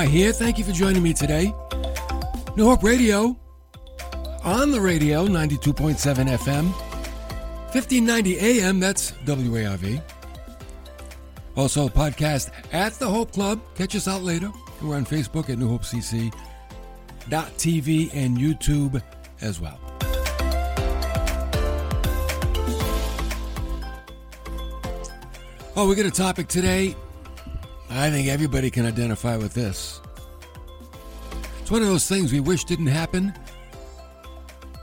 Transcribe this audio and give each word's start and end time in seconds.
Guy 0.00 0.06
here. 0.06 0.32
Thank 0.32 0.56
you 0.56 0.64
for 0.64 0.72
joining 0.72 1.02
me 1.02 1.12
today. 1.12 1.52
New 2.56 2.64
Hope 2.64 2.82
Radio, 2.82 3.36
on 4.42 4.70
the 4.70 4.80
radio, 4.80 5.26
92.7 5.26 5.94
FM, 6.38 6.72
1590 7.74 8.38
AM, 8.38 8.80
that's 8.80 9.12
WARV. 9.26 10.02
Also, 11.54 11.86
podcast 11.90 12.50
at 12.72 12.94
the 12.94 13.06
Hope 13.06 13.30
Club. 13.32 13.60
Catch 13.74 13.94
us 13.94 14.08
out 14.08 14.22
later. 14.22 14.50
We're 14.80 14.96
on 14.96 15.04
Facebook 15.04 15.50
at 15.50 15.58
New 15.58 15.68
Hope 15.68 15.82
CC, 15.82 16.32
TV, 17.28 18.10
and 18.14 18.38
YouTube 18.38 19.02
as 19.42 19.60
well. 19.60 19.78
Oh, 25.76 25.86
we 25.86 25.94
got 25.94 26.06
a 26.06 26.10
topic 26.10 26.48
today. 26.48 26.96
I 27.92 28.08
think 28.08 28.28
everybody 28.28 28.70
can 28.70 28.86
identify 28.86 29.36
with 29.36 29.52
this. 29.52 30.00
It's 31.60 31.72
one 31.72 31.82
of 31.82 31.88
those 31.88 32.06
things 32.06 32.32
we 32.32 32.38
wish 32.38 32.64
didn't 32.64 32.86
happen, 32.86 33.34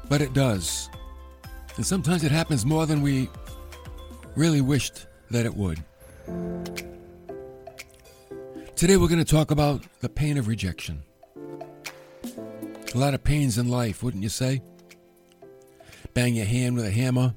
but 0.09 0.21
it 0.21 0.33
does. 0.33 0.89
And 1.77 1.85
sometimes 1.85 2.25
it 2.25 2.31
happens 2.31 2.65
more 2.65 2.85
than 2.85 3.01
we 3.01 3.29
really 4.35 4.59
wished 4.59 5.07
that 5.31 5.45
it 5.45 5.55
would. 5.55 5.81
Today 8.75 8.97
we're 8.97 9.07
going 9.07 9.23
to 9.23 9.25
talk 9.25 9.51
about 9.51 9.81
the 10.01 10.09
pain 10.09 10.37
of 10.37 10.49
rejection. 10.49 11.01
A 12.93 12.97
lot 12.97 13.13
of 13.13 13.23
pains 13.23 13.57
in 13.57 13.69
life, 13.69 14.03
wouldn't 14.03 14.21
you 14.21 14.29
say? 14.29 14.61
Bang 16.13 16.35
your 16.35 16.45
hand 16.45 16.75
with 16.75 16.85
a 16.85 16.91
hammer, 16.91 17.33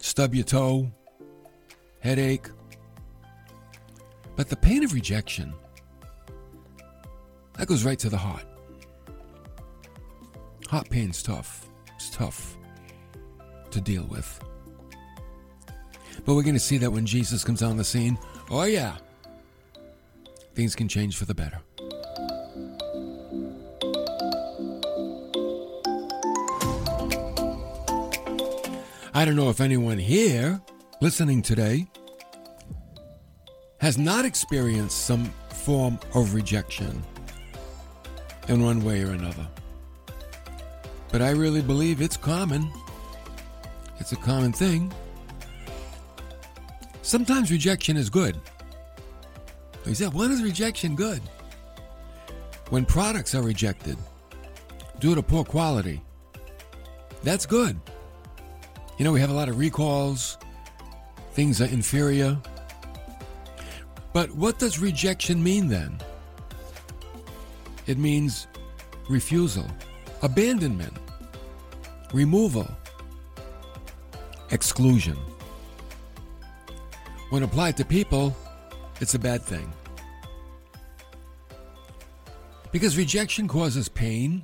stub 0.00 0.34
your 0.34 0.44
toe, 0.44 0.90
headache. 2.00 2.48
But 4.38 4.48
the 4.48 4.56
pain 4.56 4.84
of 4.84 4.92
rejection, 4.94 5.52
that 7.54 7.66
goes 7.66 7.82
right 7.82 7.98
to 7.98 8.08
the 8.08 8.16
heart. 8.16 8.44
Heart 10.68 10.88
pain's 10.90 11.24
tough. 11.24 11.66
It's 11.96 12.08
tough 12.10 12.56
to 13.72 13.80
deal 13.80 14.04
with. 14.04 14.40
But 16.24 16.36
we're 16.36 16.44
going 16.44 16.54
to 16.54 16.60
see 16.60 16.78
that 16.78 16.92
when 16.92 17.04
Jesus 17.04 17.42
comes 17.42 17.64
on 17.64 17.78
the 17.78 17.82
scene, 17.82 18.16
oh 18.48 18.62
yeah, 18.62 18.98
things 20.54 20.76
can 20.76 20.86
change 20.86 21.16
for 21.16 21.24
the 21.24 21.34
better. 21.34 21.58
I 29.12 29.24
don't 29.24 29.34
know 29.34 29.50
if 29.50 29.60
anyone 29.60 29.98
here 29.98 30.60
listening 31.00 31.42
today 31.42 31.88
has 33.78 33.96
not 33.96 34.24
experienced 34.24 35.06
some 35.06 35.24
form 35.50 35.98
of 36.14 36.34
rejection 36.34 37.02
in 38.48 38.62
one 38.62 38.82
way 38.84 39.02
or 39.02 39.10
another. 39.10 39.46
But 41.10 41.22
I 41.22 41.30
really 41.30 41.62
believe 41.62 42.00
it's 42.00 42.16
common. 42.16 42.70
It's 43.98 44.12
a 44.12 44.16
common 44.16 44.52
thing. 44.52 44.92
Sometimes 47.02 47.50
rejection 47.50 47.96
is 47.96 48.10
good. 48.10 48.36
He 49.84 49.94
said, 49.94 50.12
when 50.12 50.30
is 50.30 50.42
rejection 50.42 50.94
good? 50.94 51.22
When 52.68 52.84
products 52.84 53.34
are 53.34 53.42
rejected 53.42 53.96
due 55.00 55.14
to 55.14 55.22
poor 55.22 55.44
quality. 55.44 56.02
That's 57.22 57.46
good. 57.46 57.80
You 58.98 59.04
know, 59.04 59.12
we 59.12 59.20
have 59.20 59.30
a 59.30 59.34
lot 59.34 59.48
of 59.48 59.58
recalls, 59.58 60.36
things 61.32 61.62
are 61.62 61.66
inferior. 61.66 62.36
But 64.18 64.32
what 64.32 64.58
does 64.58 64.80
rejection 64.80 65.40
mean 65.40 65.68
then? 65.68 65.96
It 67.86 67.98
means 67.98 68.48
refusal, 69.08 69.64
abandonment, 70.22 70.94
removal, 72.12 72.68
exclusion. 74.50 75.16
When 77.30 77.44
applied 77.44 77.76
to 77.76 77.84
people, 77.84 78.36
it's 79.00 79.14
a 79.14 79.20
bad 79.20 79.40
thing. 79.40 79.72
Because 82.72 82.98
rejection 82.98 83.46
causes 83.46 83.88
pain, 83.88 84.42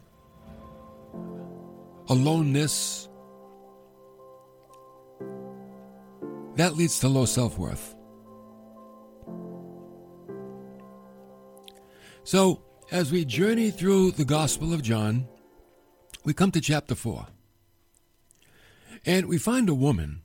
aloneness, 2.08 3.08
that 6.54 6.76
leads 6.76 7.00
to 7.00 7.08
low 7.08 7.24
self 7.24 7.58
worth. 7.58 7.96
So, 12.26 12.62
as 12.90 13.12
we 13.12 13.26
journey 13.26 13.70
through 13.70 14.12
the 14.12 14.24
Gospel 14.24 14.72
of 14.72 14.82
John, 14.82 15.28
we 16.24 16.32
come 16.32 16.50
to 16.52 16.60
chapter 16.60 16.94
4. 16.94 17.26
And 19.04 19.26
we 19.26 19.36
find 19.36 19.68
a 19.68 19.74
woman 19.74 20.22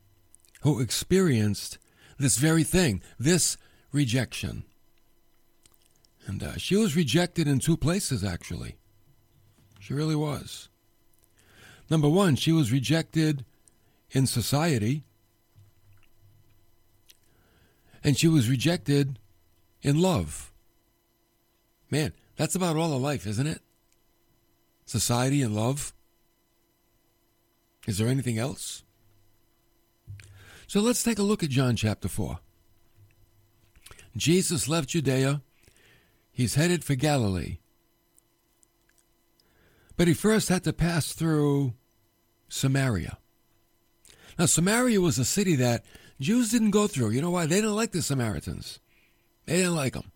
who 0.62 0.80
experienced 0.80 1.78
this 2.18 2.38
very 2.38 2.64
thing, 2.64 3.02
this 3.20 3.58
rejection. 3.92 4.64
And 6.26 6.42
uh, 6.42 6.56
she 6.56 6.78
was 6.78 6.96
rejected 6.96 7.50
in 7.50 7.60
two 7.60 7.76
places, 7.76 8.24
actually. 8.24 8.78
She 9.82 9.94
really 9.94 10.16
was. 10.16 10.70
Number 11.90 12.08
one, 12.08 12.38
she 12.38 12.54
was 12.54 12.72
rejected 12.72 13.44
in 14.12 14.26
society 14.26 15.04
and 18.02 18.18
she 18.18 18.30
was 18.30 18.50
rejected 18.50 19.20
in 19.82 20.02
love. 20.02 20.49
Man, 21.92 22.14
that's 22.36 22.56
about 22.56 22.78
all 22.78 22.94
of 22.94 23.02
life, 23.02 23.26
isn't 23.26 23.48
it? 23.48 23.62
Society 24.86 25.42
and 25.42 25.56
love. 25.56 25.94
Is 27.88 27.98
there 27.98 28.08
anything 28.08 28.38
else? 28.38 28.84
So 30.68 30.80
let's 30.80 31.04
take 31.04 31.18
a 31.18 31.24
look 31.24 31.44
at 31.44 31.50
John 31.50 31.76
chapter 31.76 32.08
4. 32.08 32.40
Jesus 34.16 34.68
left 34.68 34.90
Judea. 34.90 35.42
He's 36.32 36.56
headed 36.56 36.84
for 36.84 36.96
Galilee. 36.96 37.58
But 39.98 40.08
he 40.08 40.14
first 40.14 40.50
had 40.50 40.64
to 40.64 40.74
pass 40.74 41.14
through 41.14 41.74
Samaria. 42.48 43.18
Now, 44.38 44.46
Samaria 44.46 45.02
was 45.02 45.20
a 45.20 45.26
city 45.26 45.56
that 45.56 45.84
Jews 46.20 46.52
didn't 46.52 46.72
go 46.72 46.88
through. 46.88 47.10
You 47.10 47.22
know 47.22 47.32
why? 47.32 47.46
They 47.46 47.56
didn't 47.56 47.76
like 47.76 47.92
the 47.92 48.02
Samaritans. 48.02 48.80
They 49.46 49.58
didn't 49.58 49.76
like 49.76 49.94
them. 49.94 50.12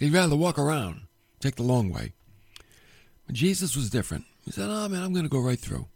They'd 0.00 0.14
rather 0.14 0.34
walk 0.34 0.58
around, 0.58 1.02
take 1.40 1.56
the 1.56 1.62
long 1.62 1.90
way. 1.90 2.12
But 3.26 3.36
Jesus 3.36 3.76
was 3.76 3.90
different. 3.90 4.24
He 4.44 4.50
said, 4.50 4.68
Oh, 4.70 4.88
man, 4.88 5.02
I'm 5.02 5.12
going 5.12 5.26
to 5.26 5.30
go 5.30 5.40
right 5.40 5.58
through. 5.58 5.86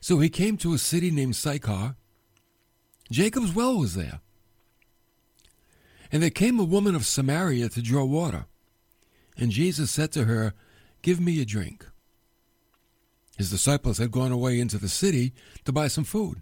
So 0.00 0.18
he 0.18 0.30
came 0.30 0.56
to 0.58 0.72
a 0.72 0.78
city 0.78 1.10
named 1.10 1.36
Sychar. 1.36 1.96
Jacob's 3.10 3.54
well 3.54 3.78
was 3.78 3.94
there. 3.94 4.20
And 6.10 6.22
there 6.22 6.30
came 6.30 6.58
a 6.58 6.64
woman 6.64 6.94
of 6.94 7.04
Samaria 7.04 7.68
to 7.68 7.82
draw 7.82 8.04
water. 8.04 8.46
And 9.36 9.50
Jesus 9.50 9.90
said 9.90 10.10
to 10.12 10.24
her, 10.24 10.54
Give 11.02 11.20
me 11.20 11.40
a 11.42 11.44
drink. 11.44 11.86
His 13.36 13.50
disciples 13.50 13.98
had 13.98 14.10
gone 14.10 14.32
away 14.32 14.58
into 14.58 14.78
the 14.78 14.88
city 14.88 15.34
to 15.66 15.72
buy 15.72 15.88
some 15.88 16.04
food. 16.04 16.40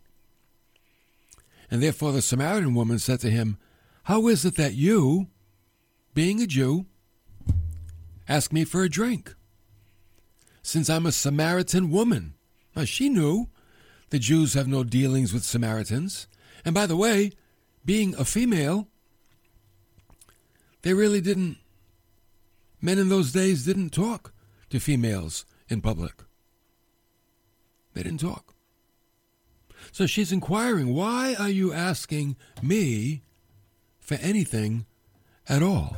And 1.70 1.82
therefore 1.82 2.12
the 2.12 2.22
Samaritan 2.22 2.74
woman 2.74 3.00
said 3.00 3.18
to 3.20 3.30
him, 3.30 3.58
How 4.04 4.28
is 4.28 4.44
it 4.44 4.54
that 4.56 4.74
you, 4.74 5.26
being 6.14 6.40
a 6.40 6.46
Jew, 6.46 6.86
ask 8.28 8.52
me 8.52 8.64
for 8.64 8.82
a 8.82 8.88
drink? 8.88 9.34
Since 10.62 10.88
I'm 10.88 11.06
a 11.06 11.12
Samaritan 11.12 11.90
woman. 11.90 12.34
Now 12.74 12.84
she 12.84 13.08
knew 13.08 13.48
the 14.10 14.18
Jews 14.18 14.54
have 14.54 14.68
no 14.68 14.84
dealings 14.84 15.32
with 15.32 15.44
Samaritans. 15.44 16.26
And 16.64 16.74
by 16.74 16.86
the 16.86 16.96
way, 16.96 17.32
being 17.84 18.14
a 18.14 18.24
female, 18.24 18.88
they 20.82 20.94
really 20.94 21.20
didn't, 21.20 21.58
men 22.80 22.98
in 22.98 23.08
those 23.08 23.32
days 23.32 23.64
didn't 23.64 23.90
talk 23.90 24.32
to 24.70 24.78
females 24.78 25.44
in 25.68 25.80
public. 25.80 26.22
They 27.92 28.02
didn't 28.02 28.20
talk. 28.20 28.54
So 29.92 30.06
she's 30.06 30.32
inquiring, 30.32 30.94
Why 30.94 31.34
are 31.38 31.48
you 31.48 31.72
asking 31.72 32.36
me 32.62 33.22
for 34.00 34.14
anything 34.14 34.86
at 35.48 35.62
all? 35.62 35.96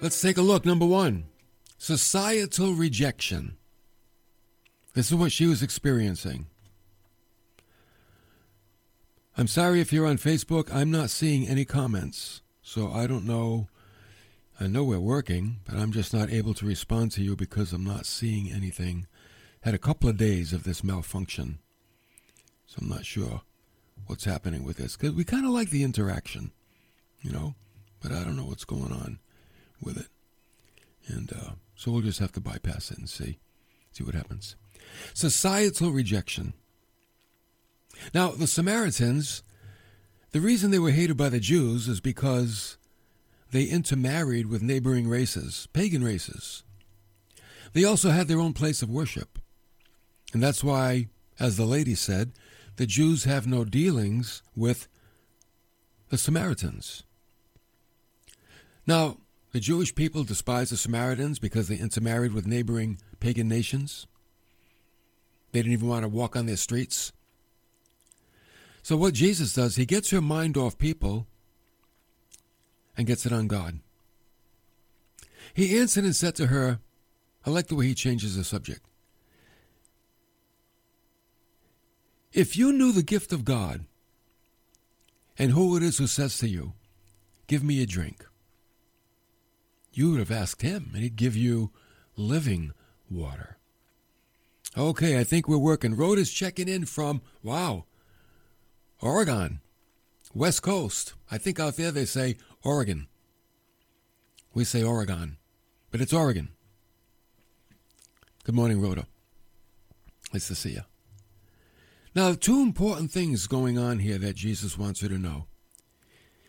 Let's 0.00 0.20
take 0.20 0.36
a 0.36 0.42
look. 0.42 0.64
Number 0.64 0.84
one, 0.84 1.26
societal 1.78 2.74
rejection. 2.74 3.56
This 4.94 5.12
is 5.12 5.14
what 5.14 5.30
she 5.30 5.46
was 5.46 5.62
experiencing. 5.62 6.46
I'm 9.38 9.46
sorry 9.46 9.80
if 9.80 9.92
you're 9.92 10.06
on 10.06 10.18
Facebook. 10.18 10.74
I'm 10.74 10.90
not 10.90 11.08
seeing 11.08 11.46
any 11.46 11.64
comments. 11.64 12.42
So 12.62 12.90
I 12.90 13.06
don't 13.06 13.24
know. 13.24 13.68
I 14.60 14.66
know 14.66 14.84
we're 14.84 15.00
working, 15.00 15.60
but 15.64 15.76
I'm 15.76 15.92
just 15.92 16.12
not 16.12 16.30
able 16.30 16.54
to 16.54 16.66
respond 16.66 17.12
to 17.12 17.22
you 17.22 17.36
because 17.36 17.72
I'm 17.72 17.84
not 17.84 18.06
seeing 18.06 18.52
anything 18.52 19.06
had 19.62 19.74
a 19.74 19.78
couple 19.78 20.08
of 20.08 20.16
days 20.16 20.52
of 20.52 20.64
this 20.64 20.84
malfunction. 20.84 21.58
So 22.66 22.78
I'm 22.80 22.88
not 22.88 23.06
sure 23.06 23.42
what's 24.06 24.24
happening 24.24 24.64
with 24.64 24.76
this 24.76 24.96
because 24.96 25.14
we 25.14 25.24
kind 25.24 25.46
of 25.46 25.52
like 25.52 25.70
the 25.70 25.84
interaction, 25.84 26.52
you 27.20 27.30
know, 27.30 27.54
but 28.00 28.12
I 28.12 28.24
don't 28.24 28.36
know 28.36 28.44
what's 28.44 28.64
going 28.64 28.92
on 28.92 29.18
with 29.80 29.96
it. 29.98 30.08
And 31.06 31.32
uh, 31.32 31.50
so 31.74 31.90
we'll 31.90 32.02
just 32.02 32.18
have 32.18 32.32
to 32.32 32.40
bypass 32.40 32.90
it 32.90 32.98
and 32.98 33.08
see, 33.08 33.38
see 33.92 34.04
what 34.04 34.14
happens. 34.14 34.56
Societal 35.14 35.90
rejection. 35.90 36.54
Now, 38.12 38.30
the 38.30 38.46
Samaritans, 38.46 39.42
the 40.32 40.40
reason 40.40 40.70
they 40.70 40.78
were 40.78 40.90
hated 40.90 41.16
by 41.16 41.28
the 41.28 41.40
Jews 41.40 41.88
is 41.88 42.00
because 42.00 42.78
they 43.52 43.64
intermarried 43.64 44.46
with 44.46 44.62
neighboring 44.62 45.08
races, 45.08 45.68
pagan 45.72 46.02
races. 46.02 46.64
They 47.74 47.84
also 47.84 48.10
had 48.10 48.26
their 48.26 48.40
own 48.40 48.54
place 48.54 48.82
of 48.82 48.90
worship. 48.90 49.38
And 50.32 50.42
that's 50.42 50.64
why, 50.64 51.08
as 51.38 51.56
the 51.56 51.66
lady 51.66 51.94
said, 51.94 52.32
the 52.76 52.86
Jews 52.86 53.24
have 53.24 53.46
no 53.46 53.64
dealings 53.64 54.42
with 54.56 54.88
the 56.08 56.16
Samaritans. 56.16 57.04
Now, 58.86 59.18
the 59.52 59.60
Jewish 59.60 59.94
people 59.94 60.24
despise 60.24 60.70
the 60.70 60.78
Samaritans 60.78 61.38
because 61.38 61.68
they 61.68 61.76
intermarried 61.76 62.32
with 62.32 62.46
neighboring 62.46 62.98
pagan 63.20 63.48
nations. 63.48 64.06
They 65.52 65.60
didn't 65.60 65.74
even 65.74 65.88
want 65.88 66.04
to 66.04 66.08
walk 66.08 66.36
on 66.36 66.46
their 66.46 66.56
streets. 66.56 67.12
So, 68.82 68.96
what 68.96 69.12
Jesus 69.12 69.52
does, 69.52 69.76
he 69.76 69.84
gets 69.84 70.10
her 70.10 70.22
mind 70.22 70.56
off 70.56 70.78
people 70.78 71.26
and 72.96 73.06
gets 73.06 73.26
it 73.26 73.32
on 73.32 73.46
God. 73.46 73.80
He 75.54 75.78
answered 75.78 76.04
and 76.04 76.16
said 76.16 76.34
to 76.36 76.46
her, 76.46 76.80
I 77.44 77.50
like 77.50 77.68
the 77.68 77.74
way 77.74 77.86
he 77.86 77.94
changes 77.94 78.36
the 78.36 78.44
subject. 78.44 78.82
If 82.32 82.56
you 82.56 82.72
knew 82.72 82.92
the 82.92 83.02
gift 83.02 83.32
of 83.32 83.44
God 83.44 83.84
and 85.38 85.52
who 85.52 85.76
it 85.76 85.82
is 85.82 85.98
who 85.98 86.06
says 86.06 86.38
to 86.38 86.48
you, 86.48 86.72
Give 87.46 87.62
me 87.62 87.82
a 87.82 87.86
drink, 87.86 88.24
you 89.92 90.10
would 90.10 90.20
have 90.20 90.30
asked 90.30 90.62
him, 90.62 90.90
and 90.94 91.02
he'd 91.02 91.16
give 91.16 91.36
you 91.36 91.70
living 92.16 92.72
water. 93.10 93.58
Okay, 94.76 95.18
I 95.18 95.24
think 95.24 95.46
we're 95.46 95.58
working. 95.58 95.94
Rhoda's 95.94 96.30
checking 96.30 96.68
in 96.68 96.86
from, 96.86 97.20
wow, 97.42 97.84
Oregon, 99.02 99.60
West 100.32 100.62
Coast. 100.62 101.12
I 101.30 101.36
think 101.36 101.60
out 101.60 101.76
there 101.76 101.90
they 101.90 102.06
say 102.06 102.38
Oregon. 102.64 103.08
We 104.54 104.64
say 104.64 104.82
Oregon, 104.82 105.38
but 105.90 106.00
it's 106.00 106.12
Oregon. 106.12 106.50
Good 108.44 108.54
morning, 108.54 108.80
Rhoda. 108.80 109.06
Nice 110.32 110.48
to 110.48 110.54
see 110.54 110.72
you. 110.72 110.82
Now, 112.14 112.34
two 112.34 112.60
important 112.60 113.10
things 113.10 113.46
going 113.46 113.78
on 113.78 113.98
here 113.98 114.18
that 114.18 114.36
Jesus 114.36 114.76
wants 114.76 115.00
her 115.00 115.08
to 115.08 115.18
know. 115.18 115.46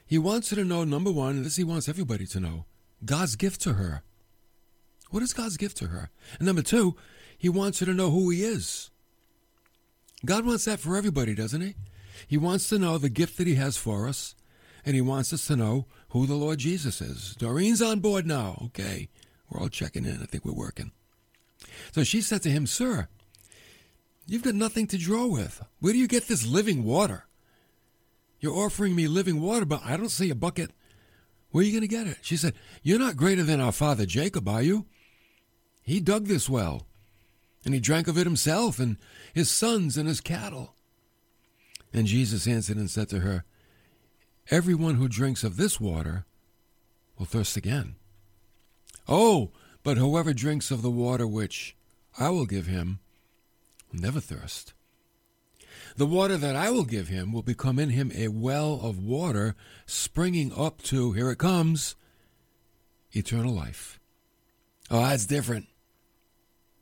He 0.06 0.18
wants 0.18 0.50
her 0.50 0.56
to 0.58 0.66
know, 0.66 0.84
number 0.84 1.12
one, 1.12 1.38
and 1.38 1.46
this 1.46 1.56
he 1.56 1.64
wants 1.64 1.88
everybody 1.88 2.26
to 2.28 2.40
know 2.40 2.66
God's 3.06 3.36
gift 3.36 3.62
to 3.62 3.74
her. 3.74 4.04
What 5.10 5.24
is 5.24 5.34
God's 5.34 5.58
gift 5.58 5.78
to 5.78 5.88
her? 5.88 6.10
And 6.38 6.46
number 6.46 6.62
two, 6.62 6.96
he 7.38 7.50
wants 7.50 7.80
her 7.80 7.86
to 7.86 7.94
know 7.94 8.12
who 8.12 8.30
he 8.30 8.44
is. 8.44 8.90
God 10.26 10.46
wants 10.46 10.66
that 10.66 10.80
for 10.80 10.96
everybody, 10.96 11.34
doesn't 11.34 11.62
he? 11.62 11.76
He 12.28 12.38
wants 12.38 12.70
to 12.70 12.80
know 12.80 12.98
the 12.98 13.10
gift 13.10 13.38
that 13.38 13.48
he 13.48 13.56
has 13.56 13.78
for 13.78 14.08
us, 14.08 14.36
and 14.86 14.96
he 14.96 15.02
wants 15.02 15.34
us 15.34 15.48
to 15.48 15.56
know 15.56 15.86
who 16.14 16.26
the 16.26 16.36
Lord 16.36 16.60
Jesus 16.60 17.02
is. 17.02 17.36
Doreen's 17.36 17.82
on 17.82 18.00
board 18.00 18.26
now. 18.26 18.60
Okay. 18.66 19.10
We're 19.50 19.60
all 19.60 19.70
checking 19.70 20.06
in. 20.06 20.22
I 20.24 20.26
think 20.26 20.46
we're 20.46 20.54
working. 20.54 20.92
So 21.92 22.04
she 22.04 22.22
said 22.22 22.42
to 22.44 22.50
him, 22.50 22.66
Sir, 22.66 23.08
You've 24.26 24.44
got 24.44 24.56
nothing 24.56 24.88
to 24.88 24.98
draw 24.98 25.26
with. 25.26 25.62
Where 25.80 25.94
do 25.94 26.00
you 26.00 26.08
get 26.08 26.28
this 26.28 26.46
living 26.46 26.84
water? 26.84 27.26
You're 28.40 28.56
offering 28.56 28.96
me 28.96 29.08
living 29.08 29.42
water, 29.42 29.66
but 29.66 29.82
I 29.84 29.98
don't 29.98 30.10
see 30.10 30.30
a 30.30 30.36
bucket. 30.36 30.72
Where 31.52 31.62
are 31.62 31.66
you 31.66 31.72
going 31.72 31.82
to 31.82 31.88
get 31.88 32.08
it? 32.08 32.18
She 32.22 32.38
said, 32.38 32.54
You're 32.82 33.00
not 33.00 33.18
greater 33.18 33.44
than 33.44 33.60
our 33.60 33.72
father 33.72 34.06
Jacob, 34.06 34.48
are 34.48 34.62
you? 34.62 34.86
He 35.82 36.00
dug 36.00 36.28
this 36.28 36.50
well, 36.50 36.88
and 37.66 37.74
he 37.74 37.80
drank 37.80 38.08
of 38.08 38.18
it 38.18 38.26
himself, 38.26 38.80
and 38.80 38.98
his 39.34 39.52
sons 39.52 39.98
and 39.98 40.08
his 40.08 40.22
cattle. 40.22 40.76
And 41.94 42.08
Jesus 42.08 42.48
answered 42.48 42.78
and 42.78 42.90
said 42.90 43.10
to 43.10 43.20
her, 43.20 43.44
Everyone 44.50 44.96
who 44.96 45.08
drinks 45.08 45.44
of 45.44 45.58
this 45.58 45.80
water 45.80 46.26
will 47.18 47.26
thirst 47.26 47.58
again. 47.58 47.96
Oh, 49.08 49.52
but 49.84 49.98
whoever 49.98 50.34
drinks 50.34 50.72
of 50.72 50.82
the 50.82 50.92
water 50.92 51.28
which 51.28 51.76
I 52.18 52.30
will 52.30 52.46
give 52.46 52.68
him 52.68 53.00
will 53.92 54.02
never 54.02 54.20
thirst. 54.20 54.74
The 55.96 56.06
water 56.06 56.38
that 56.38 56.56
I 56.56 56.70
will 56.72 56.86
give 56.86 57.08
him 57.08 57.32
will 57.32 57.44
become 57.44 57.78
in 57.78 57.90
him 57.90 58.12
a 58.16 58.30
well 58.30 58.80
of 58.82 59.04
water 59.04 59.56
springing 59.86 60.52
up 60.58 60.82
to, 60.84 61.12
here 61.12 61.30
it 61.30 61.38
comes, 61.38 61.96
eternal 63.12 63.54
life. 63.54 64.00
Oh, 64.90 65.02
that's 65.02 65.26
different. 65.26 65.68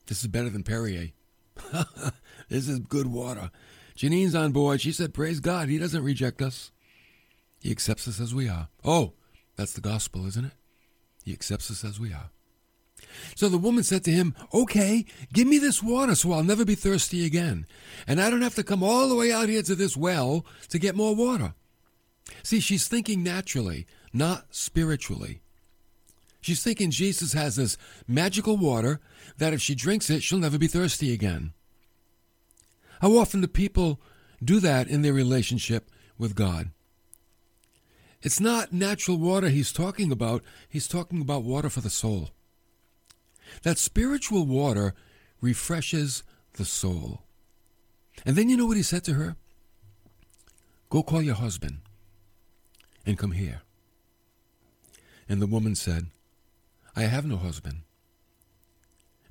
This 0.08 0.22
is 0.22 0.28
better 0.28 0.50
than 0.50 0.64
Perrier. 0.64 1.12
this 2.50 2.68
is 2.68 2.80
good 2.80 3.08
water. 3.08 3.52
Janine's 3.96 4.36
on 4.36 4.52
board. 4.52 4.82
She 4.82 4.92
said, 4.92 5.14
Praise 5.14 5.40
God. 5.40 5.70
He 5.70 5.78
doesn't 5.78 6.04
reject 6.04 6.42
us, 6.42 6.72
He 7.62 7.72
accepts 7.72 8.08
us 8.08 8.20
as 8.20 8.34
we 8.34 8.50
are. 8.50 8.70
Oh, 8.84 9.14
that's 9.56 9.74
the 9.74 9.82
gospel, 9.82 10.28
isn't 10.28 10.46
it? 10.46 10.54
He 11.24 11.32
accepts 11.32 11.70
us 11.70 11.84
as 11.86 12.00
we 12.00 12.12
are. 12.12 12.32
So 13.36 13.50
the 13.50 13.58
woman 13.58 13.84
said 13.84 14.04
to 14.06 14.12
him, 14.12 14.36
Okay, 14.54 15.06
give 15.32 15.48
me 15.48 15.58
this 15.58 15.84
water 15.84 16.16
so 16.16 16.32
I'll 16.32 16.44
never 16.44 16.66
be 16.66 16.76
thirsty 16.76 17.26
again. 17.26 17.68
And 18.08 18.22
I 18.22 18.30
don't 18.30 18.42
have 18.42 18.56
to 18.56 18.64
come 18.64 18.84
all 18.84 19.08
the 19.08 19.16
way 19.16 19.32
out 19.32 19.50
here 19.50 19.62
to 19.64 19.76
this 19.76 19.96
well 19.96 20.46
to 20.70 20.80
get 20.80 20.96
more 20.96 21.16
water. 21.16 21.54
See, 22.44 22.60
she's 22.60 22.88
thinking 22.88 23.24
naturally, 23.24 23.86
not 24.12 24.48
spiritually. 24.50 25.42
She's 26.42 26.64
thinking 26.64 26.90
Jesus 26.90 27.34
has 27.34 27.56
this 27.56 27.78
magical 28.08 28.58
water 28.58 29.00
that 29.38 29.54
if 29.54 29.62
she 29.62 29.76
drinks 29.76 30.10
it, 30.10 30.24
she'll 30.24 30.40
never 30.40 30.58
be 30.58 30.68
thirsty 30.68 31.14
again. 31.14 31.54
How 33.02 33.18
often 33.18 33.42
do 33.42 33.48
people 33.48 34.00
do 34.44 34.60
that 34.60 34.88
in 34.88 35.04
their 35.04 35.14
relationship 35.14 35.92
with 36.18 36.36
God? 36.36 36.72
It's 38.22 38.40
not 38.40 38.72
natural 38.72 39.18
water 39.18 39.50
he's 39.50 39.72
talking 39.72 40.12
about, 40.12 40.44
he's 40.70 40.88
talking 40.88 41.22
about 41.22 41.44
water 41.44 41.70
for 41.70 41.82
the 41.82 41.90
soul. 41.90 42.30
That 43.64 43.78
spiritual 43.78 44.46
water 44.46 44.94
refreshes 45.42 46.24
the 46.54 46.66
soul. 46.66 47.24
And 48.26 48.36
then 48.36 48.50
you 48.50 48.58
know 48.58 48.68
what 48.68 48.78
he 48.78 48.84
said 48.84 49.04
to 49.06 49.14
her? 49.14 49.36
Go 50.90 51.04
call 51.04 51.22
your 51.22 51.36
husband 51.36 51.80
and 53.06 53.18
come 53.18 53.32
here. 53.32 53.62
And 55.28 55.42
the 55.42 55.48
woman 55.48 55.76
said, 55.76 56.08
I 56.96 57.04
have 57.04 57.26
no 57.26 57.38
husband. 57.38 57.82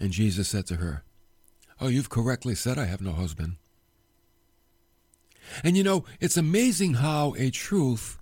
And 0.00 0.10
Jesus 0.12 0.48
said 0.48 0.66
to 0.68 0.76
her, 0.76 1.04
Oh, 1.80 1.88
you've 1.88 2.10
correctly 2.10 2.54
said 2.54 2.78
I 2.78 2.86
have 2.86 3.00
no 3.00 3.12
husband. 3.12 3.56
And 5.62 5.76
you 5.76 5.82
know, 5.82 6.04
it's 6.20 6.36
amazing 6.36 6.94
how 6.94 7.34
a 7.36 7.50
truth 7.50 8.18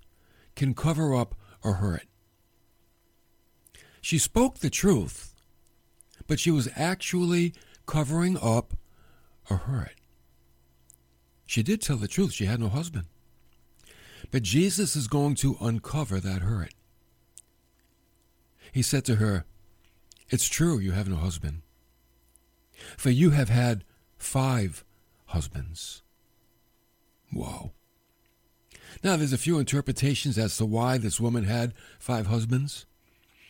can 0.59 0.75
cover 0.75 1.15
up 1.15 1.37
a 1.63 1.75
hurt. 1.75 2.03
She 4.01 4.19
spoke 4.19 4.59
the 4.59 4.69
truth, 4.69 5.35
but 6.27 6.41
she 6.41 6.51
was 6.51 6.69
actually 6.75 7.55
covering 7.87 8.37
up 8.43 8.75
a 9.49 9.57
hurt. 9.57 9.95
She 11.47 11.63
did 11.63 11.81
tell 11.81 11.97
the 11.97 12.09
truth. 12.09 12.33
She 12.33 12.47
had 12.47 12.61
no 12.61 12.69
husband. 12.69 13.07
But 14.33 14.43
Jesus 14.43 14.97
is 14.97 15.07
going 15.07 15.37
to 15.37 15.57
uncover 15.61 16.19
that 16.21 16.43
hurt. 16.43 16.75
He 18.73 18.83
said 18.83 19.05
to 19.07 19.17
her, 19.17 19.45
It's 20.29 20.49
true 20.49 20.79
you 20.79 20.91
have 20.93 21.09
no 21.09 21.17
husband, 21.17 21.63
for 22.97 23.11
you 23.11 23.31
have 23.31 23.49
had 23.49 23.85
five 24.19 24.85
husbands. 25.27 26.03
Whoa. 27.33 27.73
Now, 29.03 29.17
there's 29.17 29.33
a 29.33 29.39
few 29.39 29.59
interpretations 29.59 30.39
as 30.39 30.57
to 30.57 30.65
why 30.67 30.99
this 30.99 31.21
woman 31.21 31.45
had 31.45 31.75
five 31.99 32.27
husbands. 32.27 32.87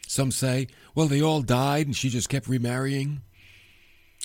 Some 0.06 0.30
say, 0.30 0.68
well, 0.94 1.06
they 1.06 1.22
all 1.22 1.42
died 1.42 1.86
and 1.86 1.96
she 1.96 2.08
just 2.08 2.28
kept 2.28 2.48
remarrying. 2.48 3.22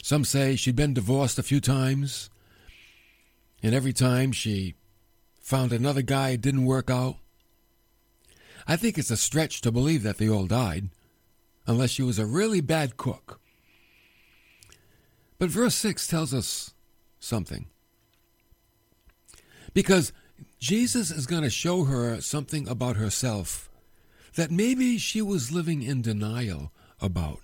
Some 0.02 0.26
say 0.26 0.56
she'd 0.56 0.76
been 0.76 0.94
divorced 0.94 1.38
a 1.38 1.44
few 1.44 1.62
times, 1.62 2.30
and 3.62 3.76
every 3.76 3.94
time 3.94 4.32
she 4.32 4.76
found 5.40 5.72
another 5.72 6.02
guy, 6.02 6.30
it 6.30 6.42
didn't 6.42 6.66
work 6.66 6.90
out. 6.90 7.18
I 8.68 8.76
think 8.76 8.98
it's 8.98 9.12
a 9.12 9.18
stretch 9.18 9.62
to 9.62 9.72
believe 9.72 10.04
that 10.04 10.18
they 10.18 10.30
all 10.30 10.48
died, 10.48 10.90
unless 11.68 11.92
she 11.92 12.02
was 12.02 12.18
a 12.18 12.26
really 12.26 12.62
bad 12.62 12.98
cook. 12.98 13.40
But 15.38 15.50
verse 15.50 15.76
6 15.76 16.08
tells 16.08 16.34
us 16.34 16.74
something. 17.20 17.68
Because 19.74 20.14
Jesus 20.64 21.12
is 21.12 21.28
going 21.28 21.44
to 21.44 21.50
show 21.50 21.84
her 21.84 22.22
something 22.22 22.70
about 22.70 22.96
herself 22.96 23.70
that 24.36 24.50
maybe 24.50 24.98
she 24.98 25.22
was 25.22 25.52
living 25.52 25.82
in 25.82 26.02
denial 26.02 26.72
about. 27.02 27.42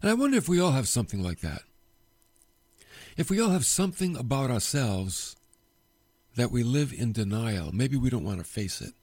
And 0.00 0.10
I 0.10 0.14
wonder 0.14 0.36
if 0.36 0.48
we 0.48 0.58
all 0.58 0.72
have 0.72 0.88
something 0.88 1.22
like 1.22 1.38
that. 1.38 1.62
If 3.16 3.30
we 3.30 3.40
all 3.40 3.50
have 3.50 3.64
something 3.64 4.16
about 4.16 4.50
ourselves 4.50 5.36
that 6.34 6.50
we 6.50 6.64
live 6.64 6.92
in 6.92 7.12
denial, 7.12 7.70
maybe 7.72 7.96
we 7.96 8.10
don't 8.10 8.24
want 8.24 8.38
to 8.38 8.44
face 8.44 8.80
it. 8.80 8.94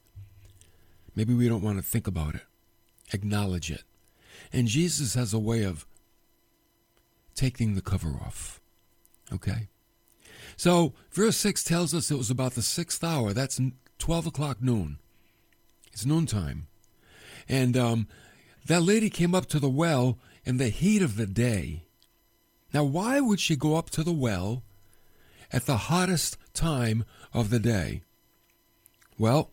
Maybe 1.15 1.33
we 1.33 1.47
don't 1.47 1.63
want 1.63 1.77
to 1.77 1.81
think 1.81 2.07
about 2.07 2.35
it, 2.35 2.43
acknowledge 3.13 3.71
it. 3.71 3.83
And 4.51 4.67
Jesus 4.67 5.13
has 5.13 5.33
a 5.33 5.39
way 5.39 5.63
of 5.63 5.85
taking 7.35 7.75
the 7.75 7.81
cover 7.81 8.19
off. 8.21 8.59
Okay? 9.31 9.69
So, 10.59 10.91
verse 11.13 11.37
6 11.37 11.63
tells 11.63 11.93
us 11.93 12.11
it 12.11 12.17
was 12.17 12.29
about 12.29 12.55
the 12.55 12.61
sixth 12.61 13.01
hour. 13.01 13.31
That's 13.31 13.61
12 13.97 14.27
o'clock 14.27 14.61
noon. 14.61 14.99
It's 15.93 16.05
noontime. 16.05 16.67
And 17.47 17.77
um, 17.77 18.07
that 18.65 18.81
lady 18.81 19.09
came 19.09 19.33
up 19.33 19.45
to 19.45 19.59
the 19.59 19.69
well 19.69 20.19
in 20.43 20.57
the 20.57 20.67
heat 20.67 21.01
of 21.01 21.15
the 21.15 21.25
day. 21.25 21.83
Now, 22.73 22.83
why 22.83 23.21
would 23.21 23.39
she 23.39 23.55
go 23.55 23.77
up 23.77 23.89
to 23.91 24.03
the 24.03 24.11
well 24.11 24.63
at 25.53 25.65
the 25.65 25.77
hottest 25.77 26.35
time 26.53 27.05
of 27.33 27.51
the 27.51 27.59
day? 27.59 28.01
Well, 29.17 29.51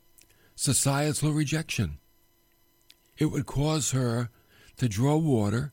societal 0.57 1.31
rejection. 1.31 1.99
It 3.17 3.27
would 3.27 3.47
cause 3.47 3.93
her 3.93 4.31
to 4.79 4.89
draw 4.89 5.17
water 5.17 5.73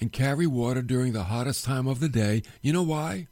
and 0.00 0.10
carry 0.10 0.46
water 0.46 0.80
during 0.80 1.12
the 1.12 1.24
hottest 1.24 1.66
time 1.66 1.86
of 1.86 2.00
the 2.00 2.08
day. 2.08 2.42
You 2.62 2.72
know 2.72 2.82
why? 2.82 3.28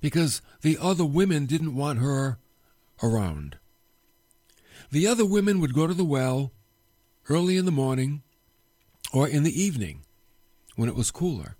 Because 0.00 0.42
the 0.62 0.78
other 0.80 1.04
women 1.04 1.46
didn't 1.46 1.74
want 1.74 2.00
her 2.00 2.38
around. 3.02 3.58
The 4.90 5.06
other 5.06 5.24
women 5.24 5.60
would 5.60 5.74
go 5.74 5.86
to 5.86 5.94
the 5.94 6.04
well 6.04 6.52
early 7.28 7.56
in 7.56 7.64
the 7.64 7.72
morning 7.72 8.22
or 9.12 9.28
in 9.28 9.42
the 9.42 9.62
evening 9.62 10.02
when 10.76 10.88
it 10.88 10.94
was 10.94 11.10
cooler. 11.10 11.56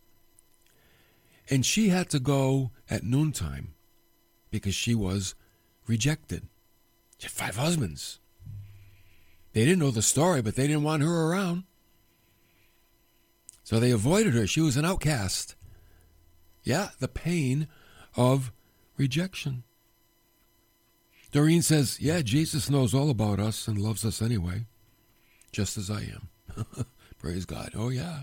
And 1.49 1.65
she 1.65 1.89
had 1.89 2.11
to 2.11 2.19
go 2.19 2.71
at 2.91 3.05
noontime 3.05 3.75
because 4.51 4.75
she 4.75 4.95
was 4.95 5.35
rejected. 5.87 6.49
She 7.19 7.25
had 7.27 7.33
five 7.33 7.57
husbands. 7.57 8.19
They 9.53 9.65
didn't 9.65 9.79
know 9.79 9.91
the 9.91 10.03
story, 10.03 10.43
but 10.43 10.55
they 10.55 10.67
didn't 10.67 10.83
want 10.83 11.03
her 11.03 11.31
around. 11.31 11.65
So 13.65 13.81
they 13.81 13.91
avoided 13.91 14.35
her. 14.35 14.47
She 14.47 14.61
was 14.61 14.77
an 14.77 14.85
outcast. 14.85 15.57
Yeah, 16.63 16.91
the 17.01 17.09
pain 17.09 17.69
of 18.17 18.53
rejection. 18.97 19.63
Doreen 21.33 21.63
says, 21.63 22.01
Yeah, 22.01 22.23
Jesus 22.23 22.71
knows 22.71 22.95
all 22.95 23.11
about 23.11 23.39
us 23.39 23.69
and 23.69 23.79
loves 23.79 24.05
us 24.05 24.23
anyway, 24.23 24.67
just 25.53 25.77
as 25.77 25.91
I 25.91 26.01
am. 26.01 26.87
Praise 27.19 27.45
God. 27.45 27.73
Oh, 27.75 27.89
yeah. 27.89 28.21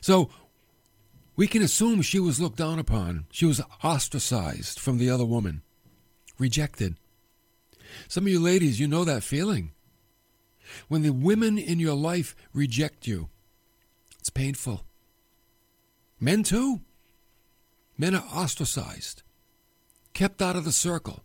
So 0.00 0.30
we 1.36 1.46
can 1.46 1.62
assume 1.62 2.02
she 2.02 2.20
was 2.20 2.40
looked 2.40 2.58
down 2.58 2.78
upon. 2.78 3.26
She 3.30 3.46
was 3.46 3.60
ostracized 3.82 4.78
from 4.78 4.98
the 4.98 5.10
other 5.10 5.24
woman, 5.24 5.62
rejected. 6.38 6.96
Some 8.06 8.24
of 8.24 8.28
you 8.28 8.40
ladies, 8.40 8.80
you 8.80 8.86
know 8.86 9.04
that 9.04 9.22
feeling. 9.22 9.72
When 10.88 11.02
the 11.02 11.10
women 11.10 11.58
in 11.58 11.78
your 11.78 11.94
life 11.94 12.36
reject 12.52 13.06
you, 13.06 13.28
it's 14.18 14.30
painful. 14.30 14.84
Men, 16.20 16.42
too. 16.42 16.80
Men 17.98 18.14
are 18.14 18.24
ostracized, 18.32 19.22
kept 20.14 20.40
out 20.40 20.56
of 20.56 20.64
the 20.64 20.72
circle. 20.72 21.24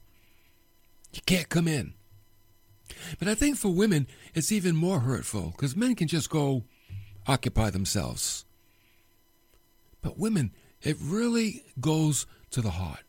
You 1.13 1.21
can't 1.25 1.47
come 1.47 1.67
in. 1.67 1.93
But 3.19 3.27
I 3.27 3.35
think 3.35 3.57
for 3.57 3.69
women, 3.69 4.07
it's 4.33 4.51
even 4.51 4.75
more 4.75 5.01
hurtful 5.01 5.51
because 5.51 5.75
men 5.75 5.95
can 5.95 6.07
just 6.07 6.29
go 6.29 6.63
occupy 7.27 7.69
themselves. 7.69 8.45
But 10.01 10.17
women, 10.17 10.51
it 10.81 10.97
really 10.99 11.63
goes 11.79 12.25
to 12.51 12.61
the 12.61 12.71
heart. 12.71 13.03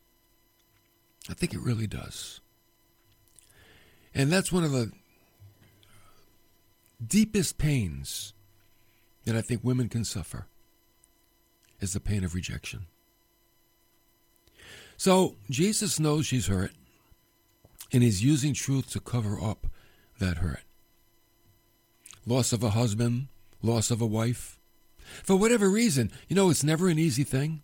I 1.29 1.33
think 1.33 1.53
it 1.53 1.59
really 1.59 1.87
does. 1.87 2.39
And 4.13 4.31
that's 4.31 4.51
one 4.51 4.63
of 4.63 4.71
the 4.71 4.91
deepest 7.05 7.57
pains 7.57 8.33
that 9.25 9.35
I 9.35 9.41
think 9.41 9.63
women 9.63 9.89
can 9.89 10.05
suffer 10.05 10.47
is 11.81 11.93
the 11.93 11.99
pain 11.99 12.23
of 12.23 12.33
rejection. 12.33 12.85
So 14.97 15.35
Jesus 15.49 15.99
knows 15.99 16.25
she's 16.25 16.47
hurt, 16.47 16.71
and 17.91 18.03
he's 18.03 18.23
using 18.23 18.53
truth 18.53 18.89
to 18.91 18.99
cover 18.99 19.39
up 19.41 19.67
that 20.19 20.37
hurt. 20.37 20.63
Loss 22.25 22.53
of 22.53 22.63
a 22.63 22.71
husband, 22.71 23.27
loss 23.61 23.91
of 23.91 24.01
a 24.01 24.05
wife. 24.05 24.57
For 25.23 25.35
whatever 25.35 25.69
reason, 25.69 26.11
you 26.27 26.35
know, 26.35 26.49
it's 26.49 26.63
never 26.63 26.87
an 26.87 26.97
easy 26.97 27.23
thing. 27.23 27.61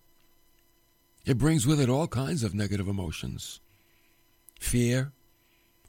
It 1.25 1.37
brings 1.37 1.65
with 1.65 1.79
it 1.79 1.89
all 1.89 2.07
kinds 2.07 2.43
of 2.43 2.55
negative 2.55 2.87
emotions 2.87 3.59
fear, 4.59 5.11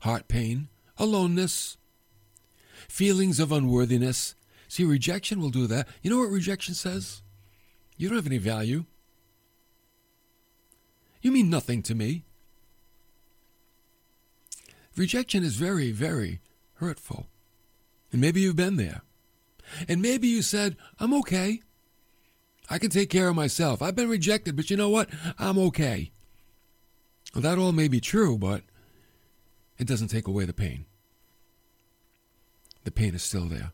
heart 0.00 0.28
pain, 0.28 0.68
aloneness, 0.96 1.76
feelings 2.88 3.38
of 3.38 3.52
unworthiness. 3.52 4.34
See, 4.68 4.84
rejection 4.84 5.40
will 5.40 5.50
do 5.50 5.66
that. 5.66 5.86
You 6.00 6.10
know 6.10 6.18
what 6.18 6.30
rejection 6.30 6.74
says? 6.74 7.20
You 7.98 8.08
don't 8.08 8.16
have 8.16 8.26
any 8.26 8.38
value. 8.38 8.86
You 11.22 11.30
mean 11.32 11.48
nothing 11.48 11.82
to 11.84 11.94
me. 11.94 12.24
Rejection 14.96 15.42
is 15.42 15.54
very, 15.54 15.92
very 15.92 16.40
hurtful. 16.74 17.28
And 18.10 18.20
maybe 18.20 18.40
you've 18.40 18.56
been 18.56 18.76
there. 18.76 19.02
And 19.88 20.02
maybe 20.02 20.28
you 20.28 20.42
said, 20.42 20.76
I'm 20.98 21.14
okay. 21.14 21.62
I 22.68 22.78
can 22.78 22.90
take 22.90 23.08
care 23.08 23.28
of 23.28 23.36
myself. 23.36 23.80
I've 23.80 23.96
been 23.96 24.08
rejected, 24.08 24.56
but 24.56 24.68
you 24.68 24.76
know 24.76 24.90
what? 24.90 25.08
I'm 25.38 25.58
okay. 25.58 26.10
Well, 27.34 27.42
that 27.42 27.58
all 27.58 27.72
may 27.72 27.88
be 27.88 28.00
true, 28.00 28.36
but 28.36 28.62
it 29.78 29.86
doesn't 29.86 30.08
take 30.08 30.26
away 30.26 30.44
the 30.44 30.52
pain. 30.52 30.84
The 32.84 32.90
pain 32.90 33.14
is 33.14 33.22
still 33.22 33.46
there. 33.46 33.72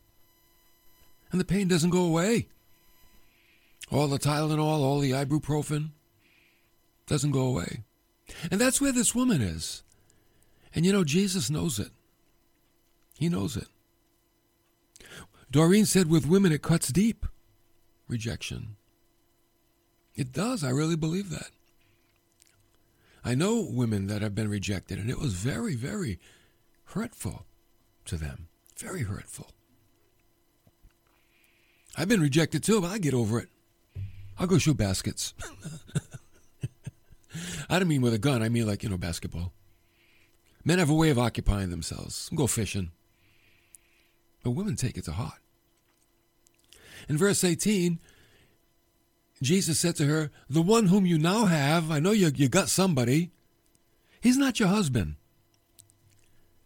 And 1.31 1.41
the 1.41 1.45
pain 1.45 1.67
doesn't 1.67 1.89
go 1.89 2.05
away. 2.05 2.47
All 3.91 4.07
the 4.07 4.19
Tylenol, 4.19 4.59
all 4.59 4.99
the 4.99 5.11
ibuprofen 5.11 5.89
doesn't 7.09 7.31
go 7.31 7.41
away. 7.41 7.83
And 8.51 8.61
that's 8.61 8.79
where 8.79 8.91
this 8.91 9.15
woman 9.15 9.41
is. 9.41 9.83
And 10.73 10.85
you 10.85 10.93
know, 10.93 11.03
Jesus 11.03 11.49
knows 11.49 11.79
it. 11.79 11.89
He 13.17 13.27
knows 13.27 13.57
it. 13.57 13.67
Doreen 15.51 15.85
said, 15.85 16.09
with 16.09 16.27
women, 16.27 16.51
it 16.51 16.61
cuts 16.61 16.89
deep. 16.89 17.25
Rejection. 18.07 18.75
It 20.15 20.31
does. 20.31 20.63
I 20.63 20.69
really 20.69 20.95
believe 20.95 21.31
that. 21.31 21.49
I 23.25 23.35
know 23.35 23.67
women 23.67 24.07
that 24.07 24.21
have 24.21 24.35
been 24.35 24.47
rejected, 24.47 24.99
and 24.99 25.09
it 25.09 25.19
was 25.19 25.33
very, 25.33 25.75
very 25.75 26.19
hurtful 26.85 27.45
to 28.05 28.15
them. 28.15 28.47
Very 28.77 29.03
hurtful. 29.03 29.49
I've 31.97 32.07
been 32.07 32.21
rejected 32.21 32.63
too, 32.63 32.79
but 32.79 32.91
I 32.91 32.97
get 32.99 33.13
over 33.13 33.39
it. 33.39 33.49
I'll 34.37 34.47
go 34.47 34.57
shoot 34.57 34.77
baskets. 34.77 35.33
I 37.69 37.79
don't 37.79 37.87
mean 37.87 38.01
with 38.01 38.13
a 38.13 38.19
gun, 38.19 38.41
I 38.41 38.49
mean 38.49 38.67
like, 38.67 38.83
you 38.83 38.89
know, 38.89 38.97
basketball. 38.97 39.53
Men 40.63 40.79
have 40.79 40.89
a 40.89 40.95
way 40.95 41.09
of 41.09 41.19
occupying 41.19 41.69
themselves. 41.69 42.29
Go 42.35 42.47
fishing. 42.47 42.91
But 44.43 44.51
women 44.51 44.75
take 44.75 44.97
it 44.97 45.05
to 45.05 45.11
heart. 45.11 45.39
In 47.07 47.17
verse 47.17 47.43
18, 47.43 47.99
Jesus 49.41 49.79
said 49.79 49.95
to 49.97 50.05
her, 50.05 50.31
The 50.49 50.61
one 50.61 50.87
whom 50.87 51.05
you 51.05 51.17
now 51.17 51.45
have, 51.45 51.91
I 51.91 51.99
know 51.99 52.11
you, 52.11 52.31
you 52.35 52.49
got 52.49 52.69
somebody, 52.69 53.31
he's 54.21 54.37
not 54.37 54.59
your 54.59 54.69
husband. 54.69 55.15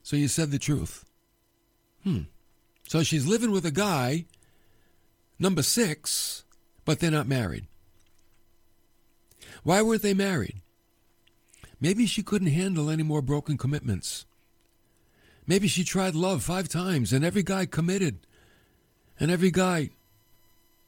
So 0.02 0.16
you 0.16 0.28
said 0.28 0.52
the 0.52 0.60
truth. 0.60 1.06
Hmm. 2.04 2.24
So 2.88 3.04
she's 3.04 3.26
living 3.26 3.52
with 3.52 3.66
a 3.66 3.72
guy, 3.72 4.26
number 5.40 5.64
six, 5.64 6.44
but 6.84 7.00
they're 7.00 7.12
not 7.12 7.28
married. 7.28 7.68
Why 9.64 9.82
weren't 9.82 10.02
they 10.02 10.14
married? 10.14 10.62
Maybe 11.84 12.06
she 12.06 12.24
couldn't 12.24 12.48
handle 12.48 12.90
any 12.90 13.04
more 13.04 13.22
broken 13.22 13.58
commitments. 13.58 14.26
Maybe 15.46 15.68
she 15.68 15.84
tried 15.84 16.16
love 16.16 16.42
five 16.42 16.70
times 16.70 17.12
and 17.12 17.26
every 17.26 17.44
guy 17.44 17.66
committed 17.66 18.20
and 19.20 19.30
every 19.30 19.52
guy 19.52 19.90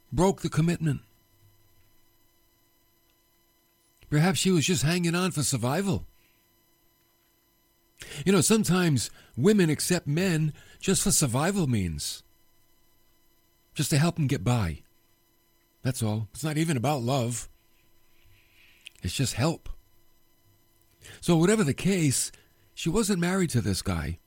broke 0.10 0.42
the 0.42 0.48
commitment. 0.48 1.02
Perhaps 4.10 4.40
she 4.40 4.52
was 4.52 4.66
just 4.66 4.84
hanging 4.84 5.16
on 5.16 5.32
for 5.32 5.44
survival. 5.44 6.06
You 8.26 8.32
know, 8.32 8.40
sometimes 8.40 9.10
women 9.36 9.70
accept 9.70 10.08
men 10.08 10.54
just 10.80 11.04
for 11.04 11.12
survival 11.12 11.68
means, 11.68 12.24
just 13.74 13.90
to 13.90 13.98
help 13.98 14.16
them 14.16 14.28
get 14.28 14.46
by. 14.46 14.84
That's 15.84 16.02
all. 16.02 16.30
It's 16.34 16.44
not 16.46 16.58
even 16.58 16.78
about 16.78 17.02
love, 17.02 17.50
it's 19.04 19.14
just 19.14 19.34
help. 19.34 19.68
So, 21.22 21.36
whatever 21.36 21.64
the 21.64 21.74
case, 21.74 22.32
she 22.74 22.90
wasn't 22.90 23.20
married 23.20 23.50
to 23.52 23.62
this 23.62 23.82
guy. 23.82 24.20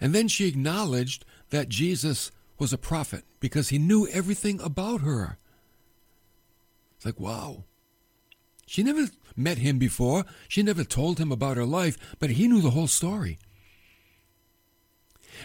And 0.00 0.14
then 0.14 0.28
she 0.28 0.48
acknowledged 0.48 1.24
that 1.50 1.68
Jesus 1.68 2.30
was 2.58 2.72
a 2.72 2.78
prophet 2.78 3.24
because 3.40 3.68
he 3.68 3.78
knew 3.78 4.08
everything 4.08 4.60
about 4.60 5.00
her. 5.02 5.38
It's 6.96 7.06
like, 7.06 7.20
wow. 7.20 7.64
She 8.66 8.82
never 8.82 9.06
met 9.36 9.58
him 9.58 9.78
before. 9.78 10.24
She 10.48 10.62
never 10.62 10.84
told 10.84 11.18
him 11.18 11.32
about 11.32 11.56
her 11.56 11.64
life, 11.64 11.96
but 12.18 12.30
he 12.30 12.46
knew 12.46 12.60
the 12.60 12.70
whole 12.70 12.86
story. 12.86 13.38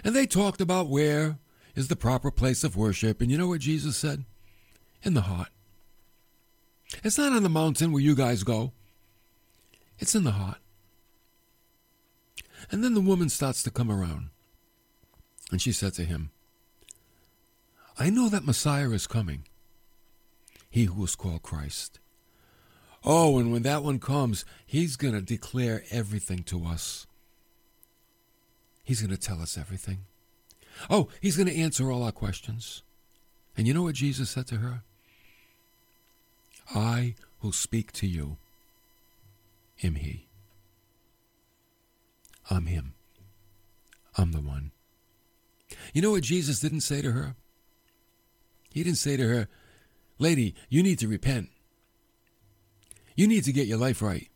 And 0.04 0.16
they 0.16 0.26
talked 0.26 0.62
about 0.62 0.90
where 0.90 1.38
is 1.76 1.88
the 1.88 1.96
proper 1.96 2.32
place 2.32 2.64
of 2.64 2.76
worship. 2.76 3.22
And 3.22 3.32
you 3.32 3.38
know 3.38 3.48
what 3.48 3.62
Jesus 3.62 3.98
said? 3.98 4.26
In 5.04 5.14
the 5.14 5.22
heart. 5.22 5.50
It's 7.04 7.18
not 7.18 7.34
on 7.34 7.44
the 7.44 7.50
mountain 7.50 7.92
where 7.92 8.02
you 8.02 8.16
guys 8.16 8.44
go, 8.44 8.74
it's 10.00 10.16
in 10.16 10.24
the 10.24 10.32
heart. 10.32 10.58
And 12.72 12.84
then 12.84 12.94
the 12.94 13.02
woman 13.02 13.30
starts 13.30 13.64
to 13.64 13.72
come 13.72 13.92
around. 13.92 14.30
And 15.52 15.62
she 15.62 15.72
said 15.72 15.94
to 15.96 16.04
him, 16.04 16.32
I 17.98 18.10
know 18.10 18.28
that 18.30 18.46
Messiah 18.46 18.90
is 18.92 19.08
coming, 19.08 19.44
he 20.70 20.86
who 20.86 21.04
is 21.04 21.16
called 21.16 21.44
Christ. 21.44 22.00
Oh, 23.06 23.38
and 23.38 23.52
when 23.52 23.62
that 23.62 23.84
one 23.84 24.00
comes, 24.00 24.44
he's 24.66 24.96
going 24.96 25.14
to 25.14 25.22
declare 25.22 25.84
everything 25.92 26.44
to 26.44 26.66
us. 26.66 27.06
He's 28.84 29.02
going 29.02 29.16
to 29.16 29.22
tell 29.22 29.42
us 29.42 29.58
everything. 29.58 30.00
Oh, 30.90 31.08
he's 31.22 31.38
going 31.38 31.48
to 31.48 31.58
answer 31.58 31.92
all 31.92 32.04
our 32.04 32.12
questions. 32.12 32.82
And 33.56 33.68
you 33.68 33.74
know 33.74 33.84
what 33.84 33.96
Jesus 33.96 34.32
said 34.32 34.48
to 34.48 34.58
her? 34.58 34.82
I 36.74 37.16
will 37.42 37.52
speak 37.52 37.92
to 37.94 38.08
you 38.08 38.38
am 39.84 39.96
he. 39.96 40.28
I'm 42.50 42.68
him. 42.68 42.94
I'm 44.18 44.32
the 44.32 44.42
one. 44.42 44.72
You 45.94 46.02
know 46.02 46.12
what 46.12 46.24
Jesus 46.24 46.60
didn't 46.60 46.82
say 46.82 47.02
to 47.02 47.12
her? 47.12 47.36
He 48.72 48.84
didn't 48.84 48.98
say 48.98 49.18
to 49.18 49.28
her, 49.28 49.48
Lady, 50.20 50.56
you 50.70 50.84
need 50.84 51.00
to 51.00 51.08
repent. 51.08 51.50
You 53.16 53.28
need 53.28 53.44
to 53.46 53.54
get 53.54 53.68
your 53.68 53.78
life 53.78 54.02
right. 54.02 54.30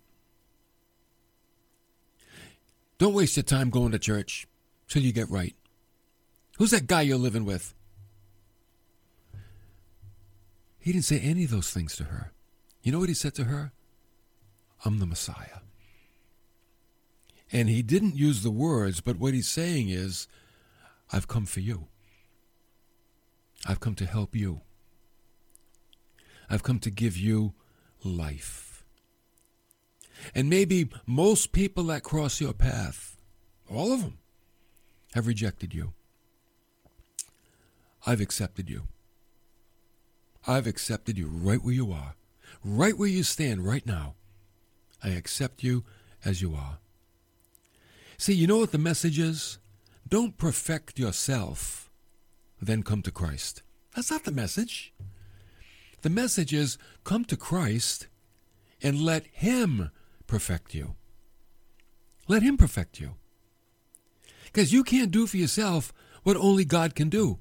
Don't 2.98 3.13
waste 3.13 3.38
your 3.38 3.43
time 3.43 3.69
going 3.69 3.91
to 3.91 4.00
church 4.00 4.48
till 4.88 5.01
you 5.01 5.13
get 5.13 5.29
right. 5.29 5.55
Who's 6.58 6.72
that 6.72 6.88
guy 6.88 7.01
you're 7.01 7.17
living 7.17 7.46
with? 7.46 7.74
He 10.79 10.91
didn't 10.91 11.05
say 11.05 11.19
any 11.19 11.46
of 11.46 11.51
those 11.51 11.69
things 11.69 11.96
to 11.98 12.05
her. 12.05 12.31
You 12.81 12.91
know 12.91 13.00
what 13.00 13.10
he 13.10 13.15
said 13.15 13.36
to 13.36 13.46
her? 13.46 13.72
I'm 14.86 15.00
the 15.00 15.05
Messiah. 15.05 15.59
And 17.51 17.67
he 17.67 17.81
didn't 17.81 18.15
use 18.15 18.43
the 18.43 18.51
words, 18.51 19.01
but 19.01 19.17
what 19.17 19.33
he's 19.33 19.48
saying 19.48 19.89
is, 19.89 20.27
I've 21.12 21.27
come 21.27 21.45
for 21.45 21.59
you. 21.59 21.88
I've 23.67 23.79
come 23.79 23.95
to 23.95 24.05
help 24.05 24.36
you. 24.36 24.62
I've 26.50 26.63
come 26.63 26.79
to 26.79 26.91
give 26.91 27.17
you 27.17 27.53
life. 28.03 28.83
And 30.36 30.50
maybe 30.50 30.89
most 31.05 31.51
people 31.51 31.86
that 31.86 32.03
cross 32.03 32.39
your 32.39 32.53
path, 32.53 33.17
all 33.69 33.91
of 33.91 34.01
them, 34.01 34.19
have 35.13 35.27
rejected 35.27 35.74
you. 35.74 35.93
I've 38.05 38.21
accepted 38.21 38.69
you. 38.69 38.83
I've 40.48 40.67
accepted 40.67 41.17
you 41.17 41.27
right 41.27 41.63
where 41.63 41.74
you 41.74 41.91
are, 41.91 42.15
right 42.63 42.98
where 42.98 43.09
you 43.09 43.24
stand 43.24 43.65
right 43.65 43.86
now. 43.86 44.15
I 45.03 45.10
accept 45.10 45.63
you 45.63 45.84
as 46.25 46.41
you 46.41 46.56
are. 46.56 46.79
See, 48.18 48.34
you 48.34 48.47
know 48.47 48.58
what 48.58 48.71
the 48.71 48.78
message 48.78 49.17
is? 49.17 49.60
Don't 50.08 50.38
perfect 50.38 51.00
yourself, 51.00 51.89
then 52.62 52.84
come 52.84 53.02
to 53.04 53.12
Christ. 53.12 53.62
That's 53.95 54.12
not 54.12 54.23
the 54.23 54.32
message. 54.32 54.93
The 56.02 56.10
message 56.10 56.54
is 56.54 56.78
come 57.04 57.26
to 57.26 57.38
Christ 57.38 58.08
and 58.82 59.02
let 59.02 59.26
Him 59.28 59.91
perfect 60.28 60.73
you. 60.73 60.95
Let 62.28 62.43
Him 62.43 62.58
perfect 62.58 63.00
you. 63.00 63.15
Because 64.45 64.73
you 64.73 64.84
can't 64.84 65.12
do 65.12 65.28
for 65.28 65.38
yourself 65.38 65.93
what 66.23 66.38
only 66.38 66.65
God 66.65 66.95
can 66.95 67.10
do. 67.10 67.39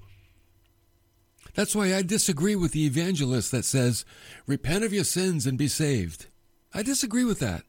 That's 1.54 1.74
why 1.74 1.94
I 1.94 2.02
disagree 2.02 2.54
with 2.54 2.72
the 2.72 2.86
evangelist 2.86 3.50
that 3.50 3.64
says, 3.64 4.04
repent 4.46 4.84
of 4.84 4.92
your 4.92 5.04
sins 5.04 5.46
and 5.46 5.58
be 5.58 5.68
saved. 5.68 6.26
I 6.74 6.82
disagree 6.82 7.24
with 7.24 7.38
that. 7.40 7.62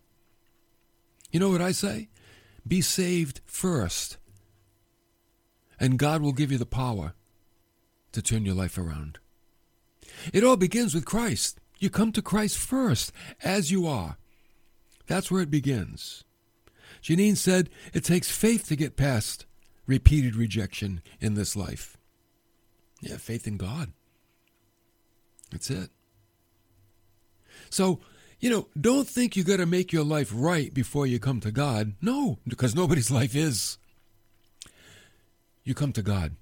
You 1.31 1.39
know 1.39 1.49
what 1.49 1.61
I 1.61 1.71
say? 1.71 2.09
Be 2.67 2.81
saved 2.81 3.41
first. 3.45 4.17
And 5.79 5.97
God 5.97 6.21
will 6.21 6.33
give 6.33 6.51
you 6.51 6.57
the 6.57 6.65
power 6.65 7.13
to 8.11 8.21
turn 8.21 8.45
your 8.45 8.55
life 8.55 8.77
around. 8.77 9.19
It 10.33 10.43
all 10.43 10.57
begins 10.57 10.93
with 10.93 11.05
Christ. 11.05 11.59
You 11.77 11.89
come 11.89 12.11
to 12.11 12.21
Christ 12.21 12.57
first, 12.57 13.13
as 13.43 13.71
you 13.71 13.87
are. 13.87 14.17
That's 15.07 15.31
where 15.31 15.41
it 15.41 15.49
begins. 15.49 16.23
Janine 17.01 17.37
said 17.37 17.69
it 17.93 18.03
takes 18.03 18.29
faith 18.29 18.67
to 18.67 18.75
get 18.75 18.97
past 18.97 19.45
repeated 19.87 20.35
rejection 20.35 21.01
in 21.19 21.33
this 21.33 21.55
life. 21.55 21.97
Yeah, 23.01 23.17
faith 23.17 23.47
in 23.47 23.57
God. 23.57 23.93
That's 25.51 25.69
it. 25.69 25.89
So, 27.69 27.99
you 28.39 28.49
know, 28.49 28.67
don't 28.79 29.07
think 29.07 29.35
you 29.35 29.43
got 29.43 29.57
to 29.57 29.65
make 29.65 29.91
your 29.91 30.03
life 30.03 30.31
right 30.33 30.73
before 30.73 31.05
you 31.05 31.19
come 31.19 31.39
to 31.41 31.51
God. 31.51 31.93
No, 32.01 32.39
because 32.47 32.75
nobody's 32.75 33.11
life 33.19 33.35
is. 33.35 33.77
You 35.63 35.73
come 35.73 35.91
to 35.93 36.01
God. 36.01 36.35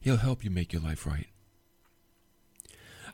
He'll 0.00 0.18
help 0.18 0.44
you 0.44 0.50
make 0.50 0.72
your 0.72 0.82
life 0.82 1.06
right. 1.06 1.26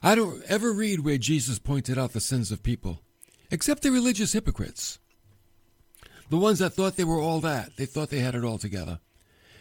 I 0.03 0.15
don't 0.15 0.43
ever 0.47 0.73
read 0.73 1.05
where 1.05 1.17
Jesus 1.17 1.59
pointed 1.59 1.97
out 1.97 2.11
the 2.11 2.19
sins 2.19 2.51
of 2.51 2.63
people, 2.63 3.01
except 3.49 3.83
the 3.83 3.91
religious 3.91 4.33
hypocrites. 4.33 4.99
The 6.29 6.37
ones 6.37 6.59
that 6.59 6.71
thought 6.71 6.97
they 6.97 7.03
were 7.03 7.19
all 7.19 7.39
that. 7.41 7.77
They 7.77 7.85
thought 7.85 8.09
they 8.09 8.19
had 8.19 8.35
it 8.35 8.43
all 8.43 8.57
together. 8.57 8.99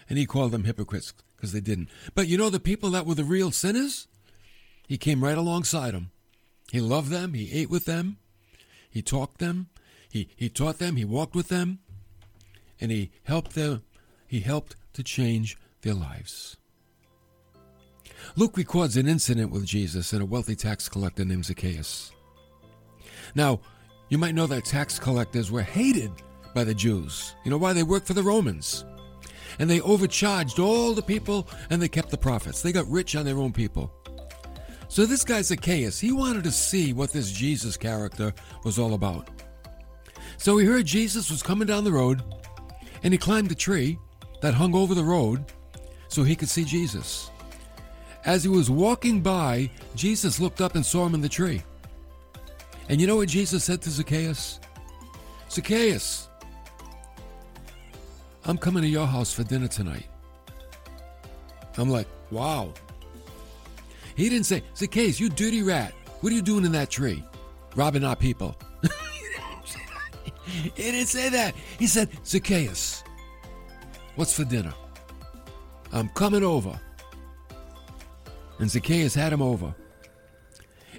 And 0.09 0.19
he 0.19 0.27
called 0.27 0.51
them 0.51 0.65
hypocrites 0.65 1.13
because 1.37 1.53
they 1.53 1.61
didn't. 1.61 1.89
But 2.15 2.27
you 2.27 2.37
know 2.37 2.51
the 2.51 2.59
people 2.59 2.91
that 2.91 3.07
were 3.07 3.15
the 3.15 3.25
real 3.25 3.51
sinners? 3.51 4.09
He 4.89 4.99
came 4.99 5.23
right 5.23 5.39
alongside 5.39 5.95
them. 5.95 6.11
He 6.71 6.81
loved 6.81 7.11
them. 7.11 7.35
He 7.35 7.53
ate 7.53 7.71
with 7.71 7.85
them. 7.85 8.19
He 8.91 9.03
talked 9.03 9.39
them. 9.39 9.69
He, 10.11 10.29
he 10.37 10.49
taught 10.49 10.79
them. 10.79 10.97
He 10.97 11.05
walked 11.05 11.35
with 11.35 11.49
them. 11.49 11.81
And 12.81 12.91
he 12.91 13.11
helped 13.25 13.55
them. 13.55 13.83
He 14.27 14.41
helped 14.41 14.77
to 14.95 15.03
change 15.03 15.57
their 15.83 15.95
lives. 15.95 16.57
Luke 18.37 18.57
records 18.57 18.97
an 18.97 19.09
incident 19.09 19.51
with 19.51 19.65
Jesus 19.67 20.13
and 20.13 20.23
a 20.23 20.27
wealthy 20.27 20.55
tax 20.55 20.89
collector 20.89 21.25
named 21.25 21.47
Zacchaeus. 21.47 22.13
Now, 23.35 23.61
you 24.09 24.19
might 24.19 24.35
know 24.35 24.47
that 24.47 24.65
tax 24.65 24.99
collectors 24.99 25.51
were 25.51 25.63
hated 25.63 26.11
by 26.55 26.65
the 26.65 26.75
Jews. 26.75 27.35
You 27.45 27.51
know 27.51 27.59
why? 27.59 27.73
They 27.73 27.83
worked 27.83 28.07
for 28.07 28.15
the 28.15 28.23
Romans 28.23 28.85
and 29.59 29.69
they 29.69 29.81
overcharged 29.81 30.59
all 30.59 30.95
the 30.95 31.03
people 31.03 31.49
and 31.71 31.81
they 31.81 31.89
kept 31.89 32.11
the 32.11 32.19
profits. 32.19 32.63
They 32.63 32.73
got 32.73 32.89
rich 32.89 33.17
on 33.17 33.25
their 33.25 33.39
own 33.39 33.53
people. 33.53 33.93
So 34.91 35.07
this 35.07 35.23
guy 35.25 35.41
Zacchaeus, 35.41 36.01
he 36.01 36.11
wanted 36.11 36.43
to 36.43 36.51
see 36.51 36.93
what 36.93 37.13
this 37.13 37.31
Jesus 37.31 37.77
character 37.77 38.35
was 38.65 38.77
all 38.77 38.95
about. 38.95 39.31
So 40.37 40.59
he 40.59 40.67
heard 40.67 40.85
Jesus 40.85 41.31
was 41.31 41.45
coming 41.45 41.69
down 41.69 41.85
the 41.85 41.93
road 41.93 42.25
and 43.05 43.15
he 43.15 43.19
climbed 43.19 43.53
a 43.53 43.55
tree 43.55 44.01
that 44.41 44.53
hung 44.53 44.75
over 44.75 44.97
the 44.97 45.05
road 45.05 45.45
so 46.09 46.25
he 46.25 46.35
could 46.35 46.49
see 46.49 46.65
Jesus. 46.65 47.31
As 48.25 48.43
he 48.43 48.49
was 48.49 48.69
walking 48.69 49.21
by, 49.21 49.71
Jesus 49.95 50.41
looked 50.41 50.61
up 50.61 50.75
and 50.75 50.85
saw 50.85 51.07
him 51.07 51.15
in 51.15 51.21
the 51.21 51.29
tree. 51.29 51.63
And 52.89 53.01
you 53.01 53.07
know 53.07 53.15
what 53.15 53.29
Jesus 53.29 53.63
said 53.63 53.81
to 53.83 53.91
Zacchaeus? 53.91 54.59
Zacchaeus, 55.49 56.29
I'm 58.45 58.59
coming 58.59 58.83
to 58.83 58.89
your 58.89 59.07
house 59.07 59.33
for 59.33 59.45
dinner 59.45 59.69
tonight. 59.69 60.09
I'm 61.79 61.91
like, 61.91 62.09
wow. 62.33 62.75
He 64.21 64.29
didn't 64.29 64.47
say, 64.47 64.63
Zacchaeus, 64.77 65.19
you 65.19 65.29
dirty 65.29 65.63
rat. 65.63 65.93
What 66.21 66.33
are 66.33 66.37
you 66.37 66.43
doing 66.43 66.65
in 66.65 66.73
that 66.73 66.91
tree? 66.91 67.25
Robbing 67.75 68.05
our 68.05 68.17
people. 68.17 68.57
he 70.45 70.71
didn't 70.77 71.07
say 71.07 71.29
that. 71.31 71.55
He 71.79 71.87
said, 71.87 72.11
Zacchaeus, 72.27 73.03
what's 74.17 74.35
for 74.35 74.45
dinner? 74.45 74.75
I'm 75.93 76.09
coming 76.11 76.45
over. 76.45 76.79
And 78.59 78.71
Zacchaeus 78.71 79.15
had 79.15 79.33
him 79.33 79.41
over. 79.41 79.75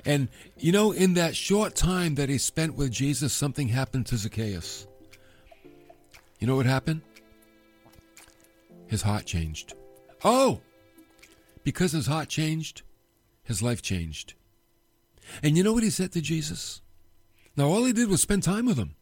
And 0.04 0.28
you 0.58 0.72
know, 0.72 0.92
in 0.92 1.14
that 1.14 1.36
short 1.36 1.76
time 1.76 2.16
that 2.16 2.30
he 2.30 2.40
spent 2.40 2.76
with 2.76 2.92
Jesus, 2.92 3.34
something 3.34 3.68
happened 3.68 4.08
to 4.08 4.18
Zacchaeus. 4.18 4.88
You 6.40 6.48
know 6.48 6.56
what 6.56 6.66
happened? 6.66 7.02
his 8.92 9.02
heart 9.02 9.26
changed. 9.26 9.74
Oh! 10.26 10.60
Because 11.64 11.94
his 11.94 12.06
heart 12.06 12.28
changed, 12.28 12.82
his 13.52 13.62
life 13.62 13.82
changed. 13.82 14.34
And 15.44 15.56
you 15.56 15.64
know 15.64 15.74
what 15.74 15.84
he 15.84 15.90
said 15.90 16.12
to 16.14 16.22
Jesus? 16.22 16.82
Now, 17.56 17.68
all 17.68 17.84
he 17.84 17.94
did 17.94 18.10
was 18.10 18.22
spend 18.22 18.44
time 18.44 18.66
with 18.66 18.78
him. 18.78 18.96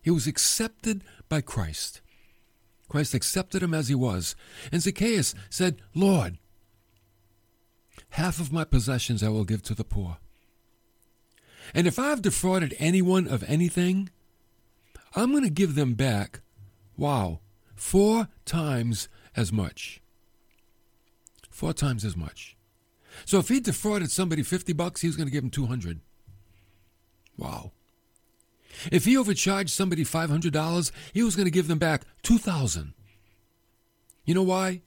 He 0.00 0.10
was 0.10 0.26
accepted 0.26 1.04
by 1.28 1.40
Christ. 1.40 2.00
Christ 2.88 3.14
accepted 3.14 3.62
him 3.62 3.74
as 3.74 3.88
he 3.88 3.94
was. 3.94 4.36
And 4.70 4.82
Zacchaeus 4.82 5.34
said, 5.50 5.80
Lord, 5.94 6.38
half 8.10 8.40
of 8.40 8.52
my 8.52 8.64
possessions 8.64 9.22
I 9.22 9.28
will 9.28 9.44
give 9.44 9.62
to 9.64 9.74
the 9.74 9.84
poor. 9.84 10.18
And 11.74 11.86
if 11.86 11.98
I've 11.98 12.22
defrauded 12.22 12.76
anyone 12.78 13.26
of 13.26 13.44
anything, 13.44 14.10
I'm 15.14 15.30
going 15.30 15.44
to 15.44 15.50
give 15.50 15.74
them 15.74 15.94
back, 15.94 16.40
wow, 16.96 17.40
four 17.74 18.28
times 18.44 19.08
as 19.36 19.52
much. 19.52 20.02
Four 21.50 21.72
times 21.72 22.04
as 22.04 22.16
much. 22.16 22.56
So 23.24 23.38
if 23.38 23.48
he 23.48 23.60
defrauded 23.60 24.10
somebody 24.10 24.42
50 24.42 24.72
bucks, 24.72 25.00
he 25.00 25.06
was 25.06 25.16
going 25.16 25.26
to 25.26 25.32
give 25.32 25.44
him 25.44 25.50
200. 25.50 26.00
Wow. 27.36 27.72
If 28.90 29.04
he 29.04 29.16
overcharged 29.16 29.70
somebody 29.70 30.04
$500, 30.04 30.90
he 31.12 31.22
was 31.22 31.36
going 31.36 31.46
to 31.46 31.50
give 31.50 31.68
them 31.68 31.78
back 31.78 32.02
2000. 32.22 32.94
You 34.24 34.34
know 34.34 34.42
why? 34.42 34.82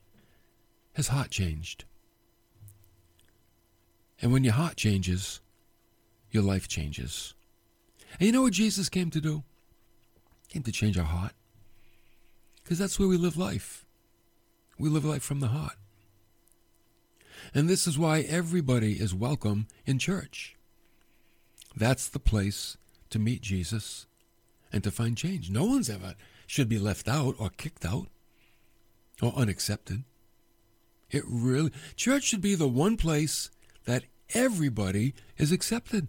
His 0.93 1.09
heart 1.09 1.29
changed. 1.29 1.85
And 4.21 4.31
when 4.31 4.43
your 4.43 4.53
heart 4.53 4.77
changes, 4.77 5.41
your 6.31 6.43
life 6.43 6.67
changes. 6.67 7.33
And 8.19 8.27
you 8.27 8.31
know 8.31 8.41
what 8.41 8.53
Jesus 8.53 8.89
came 8.89 9.09
to 9.11 9.21
do? 9.21 9.43
He 10.47 10.53
came 10.53 10.63
to 10.63 10.71
change 10.71 10.97
our 10.97 11.05
heart. 11.05 11.33
Because 12.63 12.79
that's 12.79 12.97
where 12.97 13.07
we 13.07 13.17
live 13.17 13.37
life. 13.37 13.85
We 14.79 14.89
live 14.89 15.05
life 15.05 15.23
from 15.23 15.41
the 15.41 15.49
heart. 15.49 15.75
And 17.53 17.69
this 17.69 17.87
is 17.87 17.97
why 17.97 18.21
everybody 18.21 18.93
is 18.93 19.13
welcome 19.13 19.67
in 19.85 19.99
church. 19.99 20.55
That's 21.75 22.07
the 22.07 22.19
place 22.19 22.77
to 23.09 23.19
meet 23.19 23.41
Jesus 23.41 24.07
and 24.71 24.83
to 24.83 24.91
find 24.91 25.17
change. 25.17 25.49
No 25.49 25.65
one's 25.65 25.89
ever 25.89 26.15
should 26.47 26.69
be 26.69 26.79
left 26.79 27.07
out 27.07 27.35
or 27.37 27.49
kicked 27.49 27.85
out 27.85 28.07
or 29.21 29.33
unaccepted. 29.35 30.03
It 31.11 31.23
really 31.27 31.71
church 31.95 32.23
should 32.23 32.41
be 32.41 32.55
the 32.55 32.67
one 32.67 32.97
place 32.97 33.49
that 33.85 34.03
everybody 34.33 35.13
is 35.37 35.51
accepted. 35.51 36.07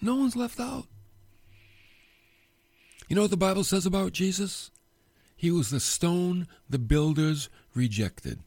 No 0.00 0.16
one's 0.16 0.36
left 0.36 0.58
out. 0.58 0.86
You 3.08 3.16
know 3.16 3.22
what 3.22 3.30
the 3.30 3.36
Bible 3.36 3.64
says 3.64 3.84
about 3.84 4.12
Jesus? 4.12 4.70
He 5.36 5.50
was 5.50 5.70
the 5.70 5.80
stone 5.80 6.46
the 6.70 6.78
builders 6.78 7.48
rejected. 7.74 8.40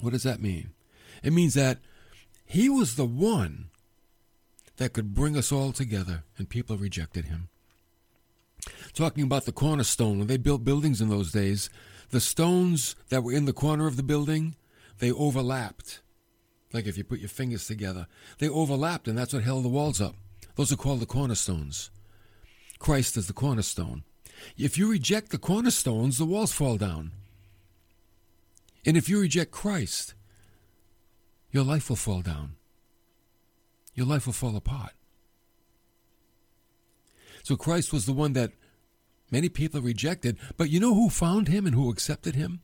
What 0.00 0.12
does 0.12 0.22
that 0.24 0.42
mean? 0.42 0.70
It 1.22 1.32
means 1.32 1.54
that 1.54 1.78
he 2.44 2.68
was 2.68 2.94
the 2.94 3.04
one 3.04 3.70
that 4.76 4.92
could 4.92 5.14
bring 5.14 5.36
us 5.36 5.50
all 5.50 5.72
together, 5.72 6.24
and 6.36 6.48
people 6.48 6.76
rejected 6.76 7.26
him. 7.26 7.48
Talking 8.94 9.24
about 9.24 9.44
the 9.44 9.52
cornerstone, 9.52 10.18
when 10.18 10.26
they 10.26 10.36
built 10.36 10.64
buildings 10.64 11.00
in 11.00 11.08
those 11.08 11.32
days, 11.32 11.70
the 12.10 12.20
stones 12.20 12.94
that 13.08 13.22
were 13.22 13.32
in 13.32 13.44
the 13.44 13.52
corner 13.52 13.86
of 13.86 13.96
the 13.96 14.02
building, 14.02 14.54
they 14.98 15.10
overlapped. 15.10 16.00
Like 16.72 16.86
if 16.86 16.98
you 16.98 17.04
put 17.04 17.20
your 17.20 17.28
fingers 17.28 17.66
together, 17.66 18.06
they 18.38 18.48
overlapped, 18.48 19.08
and 19.08 19.16
that's 19.16 19.32
what 19.32 19.42
held 19.42 19.64
the 19.64 19.68
walls 19.68 20.00
up. 20.00 20.14
Those 20.56 20.72
are 20.72 20.76
called 20.76 21.00
the 21.00 21.06
cornerstones. 21.06 21.90
Christ 22.78 23.16
is 23.16 23.26
the 23.26 23.32
cornerstone. 23.32 24.04
If 24.56 24.76
you 24.76 24.90
reject 24.90 25.30
the 25.30 25.38
cornerstones, 25.38 26.18
the 26.18 26.26
walls 26.26 26.52
fall 26.52 26.76
down. 26.76 27.12
And 28.86 28.96
if 28.96 29.08
you 29.08 29.20
reject 29.20 29.50
Christ, 29.50 30.14
your 31.50 31.64
life 31.64 31.88
will 31.88 31.96
fall 31.96 32.22
down. 32.22 32.54
Your 33.94 34.06
life 34.06 34.26
will 34.26 34.32
fall 34.32 34.56
apart. 34.56 34.92
So 37.42 37.56
Christ 37.56 37.92
was 37.92 38.06
the 38.06 38.12
one 38.12 38.32
that 38.34 38.52
many 39.30 39.48
people 39.48 39.80
rejected, 39.80 40.38
but 40.56 40.70
you 40.70 40.78
know 40.78 40.94
who 40.94 41.10
found 41.10 41.48
him 41.48 41.66
and 41.66 41.74
who 41.74 41.90
accepted 41.90 42.36
him? 42.36 42.60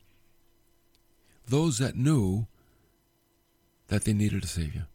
Those 1.47 1.79
that 1.79 1.97
knew 1.97 2.47
that 3.89 4.05
they 4.05 4.13
needed 4.13 4.45
a 4.45 4.47
Savior. 4.47 4.87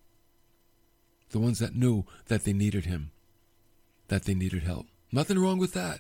The 1.32 1.40
ones 1.40 1.60
that 1.60 1.76
knew 1.76 2.06
that 2.28 2.46
they 2.46 2.54
needed 2.54 2.86
him, 2.86 3.12
that 4.08 4.24
they 4.24 4.34
needed 4.34 4.64
help. 4.64 4.88
Nothing 5.12 5.40
wrong 5.40 5.58
with 5.58 5.74
that. 5.74 6.00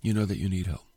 You 0.00 0.14
know 0.14 0.24
that 0.26 0.38
you 0.38 0.48
need 0.48 0.66
help. 0.66 0.89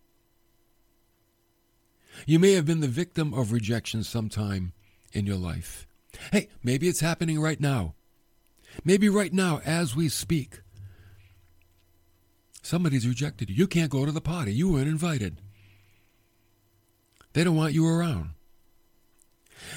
You 2.25 2.39
may 2.39 2.53
have 2.53 2.65
been 2.65 2.79
the 2.79 2.87
victim 2.87 3.33
of 3.33 3.51
rejection 3.51 4.03
sometime 4.03 4.73
in 5.11 5.25
your 5.25 5.37
life. 5.37 5.87
Hey, 6.31 6.49
maybe 6.63 6.87
it's 6.87 7.01
happening 7.01 7.39
right 7.39 7.59
now. 7.59 7.95
Maybe 8.83 9.09
right 9.09 9.33
now, 9.33 9.61
as 9.65 9.95
we 9.95 10.09
speak, 10.09 10.61
somebody's 12.61 13.07
rejected 13.07 13.49
you. 13.49 13.55
You 13.55 13.67
can't 13.67 13.91
go 13.91 14.05
to 14.05 14.11
the 14.11 14.21
party. 14.21 14.53
You 14.53 14.71
weren't 14.71 14.87
invited. 14.87 15.37
They 17.33 17.43
don't 17.43 17.55
want 17.55 17.73
you 17.73 17.87
around. 17.87 18.31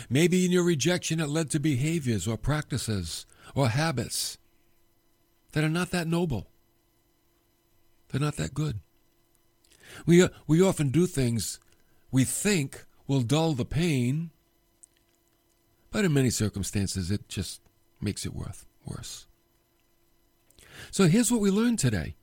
Maybe 0.09 0.45
in 0.45 0.53
your 0.53 0.65
rejection, 0.65 1.21
it 1.21 1.29
led 1.29 1.51
to 1.51 1.61
behaviors 1.61 2.27
or 2.27 2.37
practices 2.37 3.27
or 3.55 3.69
habits 3.69 4.39
that 5.53 5.65
are 5.65 5.71
not 5.71 5.91
that 5.91 6.07
noble. 6.07 6.49
They're 8.09 8.21
not 8.21 8.37
that 8.37 8.55
good. 8.55 8.81
We, 10.05 10.23
uh, 10.23 10.29
we 10.47 10.61
often 10.61 10.91
do 10.91 11.07
things 11.07 11.61
we 12.11 12.25
think 12.25 12.85
will 13.07 13.23
dull 13.23 13.53
the 13.53 13.64
pain, 13.64 14.31
but 15.90 16.05
in 16.05 16.12
many 16.12 16.31
circumstances, 16.31 17.11
it 17.11 17.29
just 17.29 17.61
makes 18.01 18.27
it 18.27 18.35
worth, 18.35 18.66
worse. 18.85 19.27
So 20.90 21.05
here's 21.05 21.31
what 21.31 21.40
we 21.40 21.51
learned 21.51 21.79
today 21.79 22.14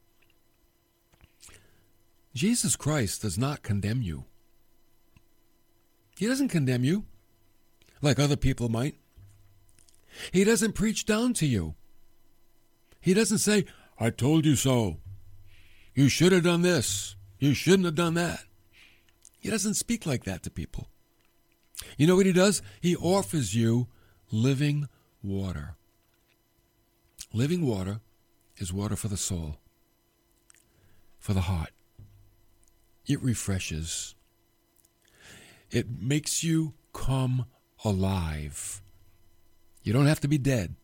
Jesus 2.33 2.75
Christ 2.75 3.21
does 3.21 3.37
not 3.37 3.63
condemn 3.63 4.01
you. 4.01 4.25
He 6.17 6.27
doesn't 6.27 6.49
condemn 6.49 6.83
you 6.83 7.05
like 8.01 8.19
other 8.19 8.35
people 8.35 8.69
might. 8.69 8.95
He 10.31 10.43
doesn't 10.43 10.73
preach 10.73 11.05
down 11.05 11.33
to 11.35 11.47
you. 11.47 11.75
He 12.99 13.13
doesn't 13.13 13.39
say, 13.39 13.65
I 13.99 14.09
told 14.09 14.45
you 14.45 14.55
so. 14.55 14.97
You 15.95 16.09
should 16.09 16.31
have 16.31 16.43
done 16.43 16.61
this. 16.61 17.15
You 17.39 17.53
shouldn't 17.53 17.85
have 17.85 17.95
done 17.95 18.13
that. 18.15 18.43
He 19.43 19.49
doesn't 19.49 19.73
speak 19.73 20.05
like 20.05 20.23
that 20.23 20.41
to 20.43 20.49
people. 20.49 20.87
You 21.97 22.07
know 22.07 22.15
what 22.15 22.25
he 22.25 22.31
does? 22.31 22.61
He 22.79 22.95
offers 22.95 23.53
you 23.53 23.87
living 24.31 24.87
water. 25.21 25.75
Living 27.33 27.65
water 27.65 27.99
is 28.55 28.71
water 28.71 28.95
for 28.95 29.09
the 29.09 29.17
soul, 29.17 29.57
for 31.19 31.33
the 31.33 31.41
heart. 31.41 31.71
It 33.05 33.21
refreshes. 33.21 34.15
It 35.69 35.87
makes 35.99 36.41
you 36.41 36.73
come 36.93 37.45
alive. 37.83 38.81
You 39.83 39.91
don't 39.91 40.05
have 40.05 40.21
to 40.21 40.29
be 40.29 40.37
dead. 40.37 40.75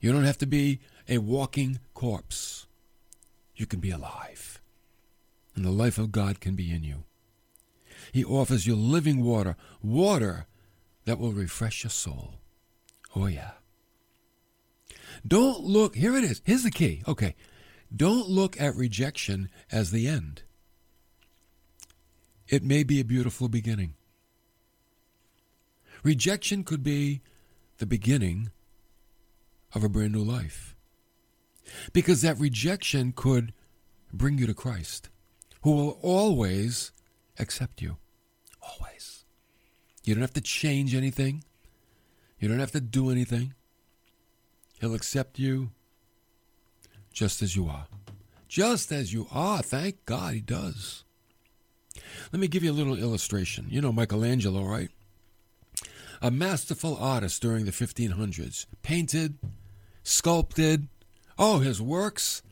You 0.00 0.10
don't 0.10 0.24
have 0.24 0.38
to 0.38 0.46
be 0.46 0.80
a 1.08 1.18
walking 1.18 1.78
corpse. 1.94 2.66
You 3.54 3.66
can 3.66 3.78
be 3.78 3.92
alive. 3.92 4.60
And 5.56 5.64
the 5.64 5.70
life 5.70 5.98
of 5.98 6.12
God 6.12 6.38
can 6.38 6.54
be 6.54 6.70
in 6.70 6.84
you. 6.84 7.04
He 8.12 8.24
offers 8.24 8.66
you 8.66 8.76
living 8.76 9.24
water, 9.24 9.56
water 9.82 10.46
that 11.06 11.18
will 11.18 11.32
refresh 11.32 11.82
your 11.82 11.90
soul. 11.90 12.34
Oh, 13.14 13.26
yeah. 13.26 13.52
Don't 15.26 15.64
look, 15.64 15.96
here 15.96 16.14
it 16.16 16.24
is. 16.24 16.42
Here's 16.44 16.62
the 16.62 16.70
key. 16.70 17.02
Okay. 17.08 17.34
Don't 17.94 18.28
look 18.28 18.60
at 18.60 18.76
rejection 18.76 19.48
as 19.72 19.90
the 19.90 20.06
end. 20.06 20.42
It 22.48 22.62
may 22.62 22.82
be 22.82 23.00
a 23.00 23.04
beautiful 23.04 23.48
beginning. 23.48 23.94
Rejection 26.02 26.62
could 26.62 26.82
be 26.82 27.22
the 27.78 27.86
beginning 27.86 28.50
of 29.74 29.82
a 29.82 29.88
brand 29.88 30.12
new 30.12 30.22
life. 30.22 30.76
Because 31.92 32.22
that 32.22 32.38
rejection 32.38 33.12
could 33.12 33.52
bring 34.12 34.38
you 34.38 34.46
to 34.46 34.54
Christ, 34.54 35.08
who 35.66 35.72
will 35.72 35.98
always 36.00 36.92
accept 37.40 37.82
you. 37.82 37.96
Always. 38.62 39.24
You 40.04 40.14
don't 40.14 40.22
have 40.22 40.32
to 40.34 40.40
change 40.40 40.94
anything, 40.94 41.42
you 42.38 42.46
don't 42.46 42.60
have 42.60 42.70
to 42.70 42.80
do 42.80 43.10
anything. 43.10 43.52
He'll 44.80 44.94
accept 44.94 45.40
you 45.40 45.70
just 47.12 47.42
as 47.42 47.56
you 47.56 47.66
are. 47.66 47.88
Just 48.46 48.92
as 48.92 49.12
you 49.12 49.26
are. 49.32 49.60
Thank 49.60 50.04
God 50.04 50.34
he 50.34 50.40
does. 50.40 51.02
Let 52.32 52.38
me 52.38 52.46
give 52.46 52.62
you 52.62 52.70
a 52.70 52.80
little 52.80 52.96
illustration. 52.96 53.66
You 53.68 53.80
know 53.80 53.90
Michelangelo, 53.90 54.62
right? 54.62 54.90
A 56.22 56.30
masterful 56.30 56.96
artist 56.96 57.42
during 57.42 57.64
the 57.64 57.72
1500s. 57.72 58.66
Painted, 58.82 59.38
sculpted. 60.04 60.86
Oh, 61.36 61.58
his 61.58 61.82
works, 61.82 62.42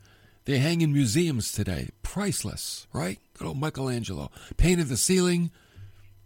they 0.44 0.59
hang 0.59 0.80
in 0.80 0.92
museums 0.92 1.52
today. 1.52 1.88
Priceless, 2.02 2.87
right? 2.92 3.18
Good 3.38 3.46
old 3.48 3.59
Michelangelo. 3.59 4.30
Painted 4.57 4.88
the 4.88 4.96
ceiling 4.96 5.50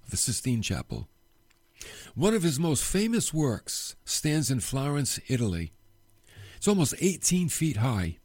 of 0.04 0.10
the 0.10 0.16
Sistine 0.16 0.62
Chapel. 0.62 1.08
One 2.14 2.34
of 2.34 2.42
his 2.42 2.58
most 2.58 2.82
famous 2.82 3.32
works 3.32 3.94
stands 4.04 4.50
in 4.50 4.60
Florence, 4.60 5.20
Italy. 5.28 5.72
It's 6.56 6.66
almost 6.66 6.94
18 6.98 7.48
feet 7.48 7.76
high. 7.76 8.16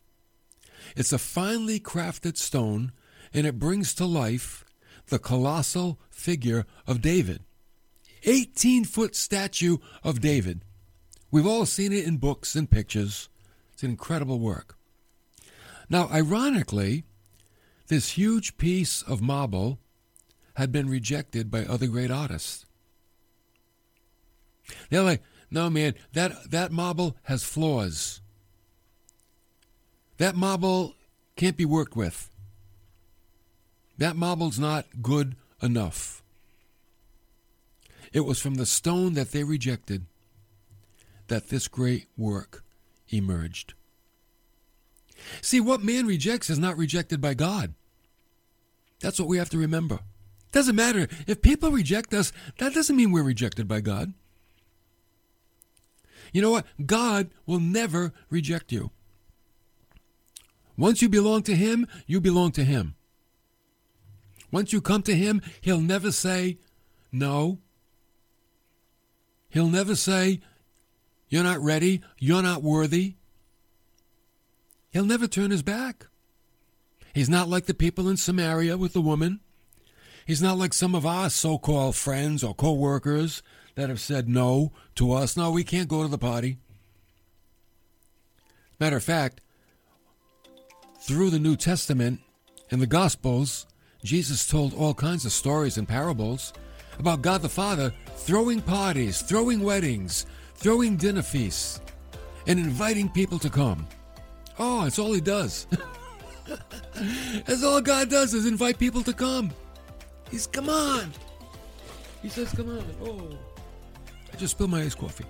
It's 0.95 1.13
a 1.13 1.19
finely 1.19 1.79
crafted 1.79 2.38
stone 2.38 2.91
and 3.34 3.45
it 3.45 3.60
brings 3.60 3.93
to 3.95 4.06
life 4.06 4.65
the 5.08 5.19
colossal 5.19 5.99
figure 6.10 6.65
of 6.88 7.01
David. 7.01 7.41
18 8.23 8.86
foot 8.86 9.15
statue 9.15 9.77
of 10.03 10.21
David. 10.21 10.62
We've 11.29 11.47
all 11.47 11.65
seen 11.65 11.91
it 11.91 12.06
in 12.06 12.17
books 12.17 12.56
and 12.56 12.69
pictures. 12.69 13.29
It's 13.73 13.84
an 13.84 13.91
incredible 13.91 14.39
work. 14.39 14.77
Now, 15.89 16.10
ironically, 16.10 17.04
this 17.88 18.12
huge 18.12 18.58
piece 18.58 19.02
of 19.02 19.22
marble 19.22 19.80
had 20.56 20.72
been 20.72 20.89
rejected 20.89 21.50
by 21.50 21.65
other 21.65 21.88
great 21.88 22.12
artists. 22.12 22.65
They're 24.89 25.04
like, 25.04 25.22
no, 25.52 25.69
man, 25.69 25.93
that, 26.13 26.52
that 26.52 26.72
marble 26.72 27.15
has 27.24 27.43
flaws. 27.43 28.22
That 30.17 30.36
marble 30.36 30.96
can't 31.36 31.58
be 31.58 31.65
worked 31.65 31.96
with. 31.96 32.30
That 33.98 34.15
marble's 34.15 34.60
not 34.60 34.86
good 35.02 35.36
enough. 35.62 36.24
It 38.12 38.22
was 38.22 38.39
from 38.39 38.56
the 38.56 38.65
stone 38.65 39.13
that 39.13 39.32
they 39.32 39.43
rejected 39.43 40.06
that 41.28 41.50
this 41.50 41.67
great 41.67 42.08
work 42.17 42.63
emerged. 43.10 43.74
See, 45.41 45.60
what 45.60 45.84
man 45.84 46.06
rejects 46.06 46.50
is 46.50 46.60
not 46.60 46.78
rejected 46.78 47.22
by 47.22 47.34
God. 47.34 47.74
That's 49.00 49.19
what 49.19 49.28
we 49.28 49.38
have 49.38 49.50
to 49.50 49.58
remember. 49.58 50.00
Doesn't 50.52 50.76
matter. 50.76 51.08
If 51.28 51.41
people 51.41 51.72
reject 51.72 52.13
us, 52.13 52.32
that 52.60 52.74
doesn't 52.74 52.96
mean 52.96 53.12
we're 53.12 53.24
rejected 53.24 53.67
by 53.67 53.82
God. 53.82 54.13
You 56.32 56.41
know 56.41 56.52
what? 56.52 56.65
God 56.86 57.30
will 57.46 57.60
never 57.60 58.13
reject 58.30 58.72
you. 58.72 58.91
Once 60.78 61.02
you 61.02 61.10
belong 61.10 61.43
to 61.43 61.56
Him, 61.56 61.88
you 62.08 62.19
belong 62.19 62.52
to 62.54 62.63
Him. 62.63 62.96
Once 64.52 64.74
you 64.74 64.82
come 64.82 65.02
to 65.04 65.15
Him, 65.15 65.41
He'll 65.62 65.82
never 65.82 66.12
say 66.12 66.60
no. 67.12 67.60
He'll 69.50 69.69
never 69.69 69.96
say, 69.96 70.41
You're 71.30 71.43
not 71.43 71.60
ready, 71.60 72.02
you're 72.17 72.41
not 72.41 72.63
worthy. 72.63 73.15
He'll 74.93 75.06
never 75.06 75.27
turn 75.27 75.49
his 75.49 75.63
back. 75.63 76.06
He's 77.13 77.29
not 77.29 77.49
like 77.49 77.65
the 77.65 77.73
people 77.73 78.08
in 78.08 78.15
Samaria 78.15 78.77
with 78.77 78.93
the 78.93 79.01
woman. 79.01 79.39
He's 80.25 80.41
not 80.41 80.58
like 80.58 80.73
some 80.73 80.93
of 80.93 81.06
our 81.06 81.29
so 81.32 81.58
called 81.58 81.95
friends 81.95 82.43
or 82.43 82.53
co 82.53 82.73
workers 82.73 83.41
that 83.75 83.89
have 83.89 83.99
said 83.99 84.29
no 84.29 84.71
to 84.95 85.12
us. 85.12 85.36
No, 85.36 85.51
we 85.51 85.63
can't 85.63 85.89
go 85.89 86.03
to 86.03 86.08
the 86.08 86.17
party. 86.17 86.58
Matter 88.79 88.97
of 88.97 89.03
fact, 89.03 89.41
through 91.01 91.32
the 91.32 91.39
New 91.39 91.56
Testament 91.56 92.21
and 92.69 92.79
the 92.82 92.88
Gospels, 92.88 93.65
Jesus 94.03 94.47
told 94.47 94.73
all 94.73 94.93
kinds 94.93 95.25
of 95.25 95.32
stories 95.32 95.77
and 95.77 95.88
parables 95.88 96.53
about 96.99 97.21
God 97.23 97.41
the 97.41 97.49
Father 97.49 97.93
throwing 98.15 98.62
parties, 98.62 99.21
throwing 99.21 99.62
weddings, 99.62 100.27
throwing 100.56 100.97
dinner 100.97 101.23
feasts, 101.23 101.82
and 102.45 102.60
inviting 102.60 103.10
people 103.10 103.39
to 103.39 103.49
come. 103.49 103.88
Oh, 104.60 104.84
that's 104.84 105.00
all 105.00 105.13
he 105.13 105.22
does. 105.22 105.68
That's 107.46 107.63
all 107.63 107.82
God 107.82 108.10
does 108.10 108.34
is 108.34 108.46
invite 108.46 108.78
people 108.78 109.02
to 109.04 109.13
come. 109.13 109.50
He's 110.30 110.46
come 110.46 110.70
on. 110.70 111.12
He 112.22 112.30
says, 112.30 112.52
come 112.52 112.70
on. 112.70 112.86
Oh. 113.02 113.30
I 114.32 114.38
just 114.38 114.52
spilled 114.52 114.70
my 114.72 114.82
iced 114.82 114.98
coffee. 114.98 115.26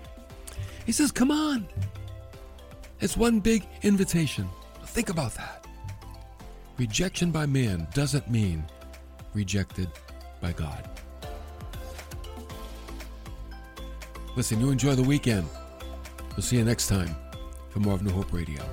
He 0.85 0.91
says, 0.91 1.11
Come 1.11 1.31
on. 1.31 1.67
It's 2.99 3.17
one 3.17 3.39
big 3.39 3.65
invitation. 3.81 4.47
Think 4.85 5.09
about 5.09 5.33
that. 5.35 5.65
Rejection 6.77 7.31
by 7.31 7.45
man 7.45 7.87
doesn't 7.93 8.29
mean 8.29 8.63
rejected 9.33 9.89
by 10.41 10.51
God. 10.51 10.89
Listen, 14.35 14.59
you 14.59 14.71
enjoy 14.71 14.95
the 14.95 15.03
weekend. 15.03 15.47
We'll 16.31 16.41
see 16.41 16.57
you 16.57 16.63
next 16.63 16.87
time 16.87 17.15
for 17.69 17.79
more 17.79 17.93
of 17.93 18.03
New 18.03 18.11
Hope 18.11 18.33
Radio. 18.33 18.63